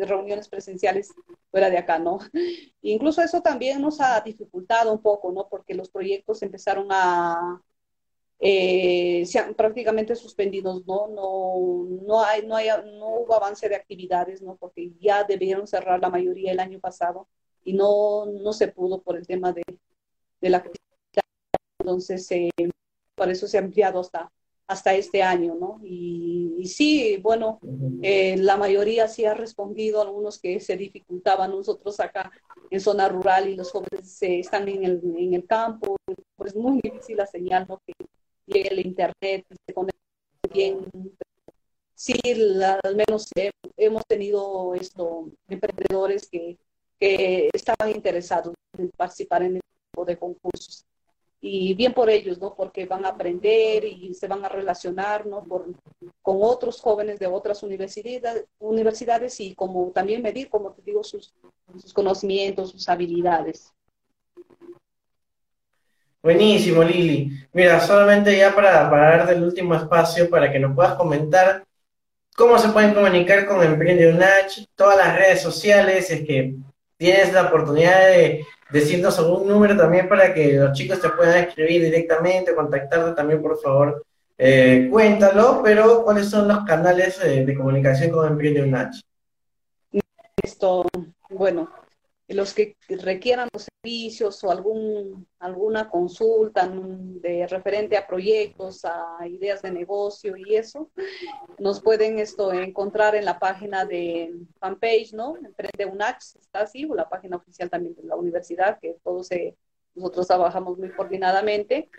reuniones 0.00 0.48
presenciales 0.48 1.12
fuera 1.50 1.70
de 1.70 1.78
acá, 1.78 1.98
¿no? 1.98 2.18
Incluso 2.82 3.22
eso 3.22 3.40
también 3.42 3.80
nos 3.80 4.00
ha 4.00 4.20
dificultado 4.20 4.92
un 4.92 5.02
poco, 5.02 5.32
¿no? 5.32 5.48
Porque 5.48 5.74
los 5.74 5.90
proyectos 5.90 6.42
empezaron 6.42 6.88
a, 6.90 7.60
eh, 8.40 9.24
se 9.26 9.38
han 9.38 9.54
prácticamente 9.54 10.16
suspendidos, 10.16 10.86
¿no? 10.86 11.08
No, 11.08 11.86
no, 12.06 12.24
hay, 12.24 12.46
no, 12.46 12.56
hay, 12.56 12.68
no 12.98 13.08
hubo 13.20 13.34
avance 13.34 13.68
de 13.68 13.76
actividades, 13.76 14.42
¿no? 14.42 14.56
Porque 14.56 14.92
ya 14.98 15.24
debieron 15.24 15.66
cerrar 15.66 16.00
la 16.00 16.08
mayoría 16.10 16.52
el 16.52 16.60
año 16.60 16.80
pasado 16.80 17.28
y 17.64 17.74
no, 17.74 18.26
no 18.26 18.52
se 18.52 18.68
pudo 18.68 19.02
por 19.02 19.16
el 19.16 19.26
tema 19.26 19.52
de, 19.52 19.62
de 20.40 20.50
la. 20.50 20.64
Entonces, 21.80 22.30
eh, 22.32 22.50
por 23.14 23.30
eso 23.30 23.46
se 23.46 23.58
ha 23.58 23.60
ampliado 23.60 24.00
hasta 24.00 24.30
hasta 24.70 24.94
este 24.94 25.20
año, 25.20 25.56
¿no? 25.56 25.80
Y, 25.82 26.64
sí, 26.64 27.18
bueno, 27.20 27.58
eh, 28.02 28.36
la 28.36 28.56
mayoría 28.56 29.08
sí 29.08 29.24
ha 29.24 29.34
respondido, 29.34 30.00
algunos 30.00 30.38
que 30.38 30.60
se 30.60 30.76
dificultaban, 30.76 31.50
nosotros 31.50 31.98
acá 31.98 32.30
en 32.70 32.80
zona 32.80 33.08
rural 33.08 33.48
y 33.48 33.56
los 33.56 33.72
jóvenes 33.72 34.16
están 34.22 34.68
en 34.68 34.84
el, 34.84 35.00
en 35.18 35.34
el 35.34 35.44
campo, 35.44 35.96
pues 36.36 36.54
muy 36.54 36.80
difícil 36.80 37.16
la 37.16 37.26
señal, 37.26 37.66
¿no? 37.68 37.80
Que 37.84 37.94
llegue 38.46 38.68
el 38.68 38.86
internet, 38.86 39.44
se 39.66 39.74
conecte 39.74 39.98
bien. 40.54 40.86
Sí, 41.92 42.14
al 42.24 42.94
menos 42.94 43.28
hemos 43.76 44.06
tenido 44.06 44.74
esto, 44.76 45.32
emprendedores 45.48 46.28
que, 46.28 46.58
que 47.00 47.50
estaban 47.52 47.90
interesados 47.90 48.54
en 48.78 48.88
participar 48.90 49.42
en 49.42 49.56
este 49.56 49.68
tipo 49.90 50.04
de 50.04 50.16
concursos 50.16 50.84
y 51.40 51.74
bien 51.74 51.94
por 51.94 52.10
ellos, 52.10 52.38
¿no? 52.38 52.54
Porque 52.54 52.84
van 52.86 53.04
a 53.04 53.10
aprender 53.10 53.84
y 53.84 54.12
se 54.14 54.28
van 54.28 54.44
a 54.44 54.48
relacionar, 54.48 55.26
¿no? 55.26 55.42
con 56.22 56.38
otros 56.42 56.80
jóvenes 56.80 57.18
de 57.18 57.26
otras 57.26 57.62
universidades, 57.62 58.44
universidades 58.58 59.40
y 59.40 59.54
como 59.54 59.90
también 59.90 60.22
medir, 60.22 60.50
como 60.50 60.72
te 60.72 60.82
digo, 60.82 61.02
sus, 61.02 61.32
sus 61.80 61.94
conocimientos, 61.94 62.70
sus 62.70 62.88
habilidades. 62.88 63.72
Buenísimo, 66.22 66.82
Lili. 66.84 67.30
Mira, 67.54 67.80
solamente 67.80 68.36
ya 68.36 68.54
para, 68.54 68.90
para 68.90 69.16
darte 69.16 69.32
el 69.32 69.42
último 69.42 69.74
espacio 69.74 70.28
para 70.28 70.52
que 70.52 70.58
nos 70.58 70.74
puedas 70.74 70.94
comentar 70.96 71.64
cómo 72.36 72.58
se 72.58 72.68
pueden 72.68 72.92
comunicar 72.92 73.46
con 73.46 73.62
Emprende 73.62 74.12
Unach, 74.12 74.52
todas 74.74 74.98
las 74.98 75.16
redes 75.16 75.40
sociales, 75.40 76.10
es 76.10 76.26
que 76.26 76.56
tienes 76.98 77.32
la 77.32 77.44
oportunidad 77.44 78.08
de 78.08 78.44
decirnos 78.72 79.18
algún 79.18 79.48
número 79.48 79.76
también 79.76 80.08
para 80.08 80.32
que 80.32 80.54
los 80.54 80.72
chicos 80.72 81.00
te 81.00 81.08
puedan 81.10 81.44
escribir 81.44 81.82
directamente, 81.82 82.54
contactarte 82.54 83.12
también, 83.12 83.42
por 83.42 83.60
favor, 83.60 84.04
eh, 84.38 84.88
cuéntalo, 84.90 85.60
pero 85.62 86.02
¿cuáles 86.02 86.30
son 86.30 86.48
los 86.48 86.64
canales 86.64 87.20
eh, 87.22 87.44
de 87.44 87.54
comunicación 87.54 88.10
con 88.10 88.26
Emprende 88.26 88.62
Unach? 88.62 88.94
Esto, 90.42 90.86
bueno, 91.28 91.70
los 92.34 92.54
que 92.54 92.76
requieran 92.88 93.48
los 93.52 93.64
servicios 93.64 94.42
o 94.44 94.50
algún, 94.50 95.26
alguna 95.38 95.90
consulta 95.90 96.68
de 96.68 97.46
referente 97.46 97.96
a 97.96 98.06
proyectos, 98.06 98.84
a 98.84 99.26
ideas 99.26 99.62
de 99.62 99.72
negocio 99.72 100.36
y 100.36 100.54
eso, 100.54 100.90
nos 101.58 101.80
pueden 101.80 102.18
esto 102.18 102.52
encontrar 102.52 103.14
en 103.14 103.24
la 103.24 103.38
página 103.38 103.84
de 103.84 104.34
fanpage, 104.58 105.12
¿no? 105.12 105.36
Emprende 105.36 105.86
UNAX, 105.86 106.36
está 106.36 106.60
así, 106.60 106.84
o 106.84 106.94
la 106.94 107.08
página 107.08 107.36
oficial 107.36 107.68
también 107.68 107.94
de 107.94 108.04
la 108.04 108.16
universidad, 108.16 108.78
que 108.80 108.96
todos 109.02 109.28
nosotros 109.94 110.26
trabajamos 110.26 110.78
muy 110.78 110.90
coordinadamente. 110.90 111.90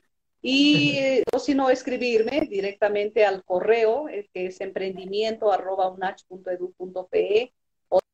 Y, 0.44 1.22
o 1.34 1.40
si 1.40 1.54
no, 1.54 1.70
escribirme 1.70 2.48
directamente 2.50 3.26
al 3.26 3.44
correo, 3.44 4.08
que 4.34 4.48
es 4.48 4.60
emprendimiento.unach.edu.pe 4.60 7.54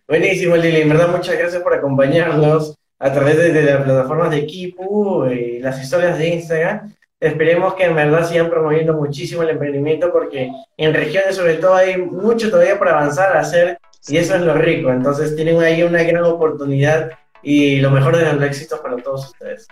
Buenísimo, 0.07 0.55
Lili. 0.55 0.81
En 0.81 0.89
verdad, 0.89 1.09
muchas 1.09 1.37
gracias 1.37 1.61
por 1.61 1.73
acompañarnos 1.73 2.77
a 2.99 3.13
través 3.13 3.37
de, 3.37 3.51
de 3.51 3.63
las 3.63 3.83
plataformas 3.83 4.31
de 4.31 4.39
equipo 4.39 5.27
y 5.27 5.59
las 5.59 5.81
historias 5.81 6.17
de 6.17 6.35
Instagram 6.35 6.93
esperemos 7.21 7.75
que 7.75 7.85
en 7.85 7.95
verdad 7.95 8.27
sigan 8.27 8.49
promoviendo 8.49 8.93
muchísimo 8.93 9.43
el 9.43 9.49
emprendimiento 9.49 10.11
porque 10.11 10.51
en 10.75 10.93
regiones 10.93 11.35
sobre 11.35 11.55
todo 11.55 11.75
hay 11.75 11.97
mucho 11.97 12.49
todavía 12.49 12.77
por 12.77 12.89
avanzar 12.89 13.37
a 13.37 13.41
hacer 13.41 13.77
y 14.07 14.17
eso 14.17 14.35
es 14.35 14.41
lo 14.41 14.55
rico. 14.55 14.91
Entonces 14.91 15.35
tienen 15.35 15.61
ahí 15.61 15.83
una 15.83 16.03
gran 16.03 16.23
oportunidad 16.23 17.11
y 17.43 17.79
lo 17.79 17.91
mejor 17.91 18.17
de 18.17 18.33
los 18.33 18.43
éxitos 18.43 18.79
para 18.79 18.97
todos 18.97 19.29
ustedes. 19.29 19.67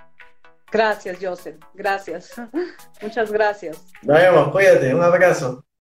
Gracias, 0.71 1.17
Joseph. 1.19 1.57
Gracias. 1.73 2.33
Muchas 3.01 3.31
gracias. 3.31 3.83
Nos 4.03 4.17
vemos. 4.17 4.49
Cuídate. 4.49 4.93
Un 4.93 5.03
abrazo. 5.03 5.63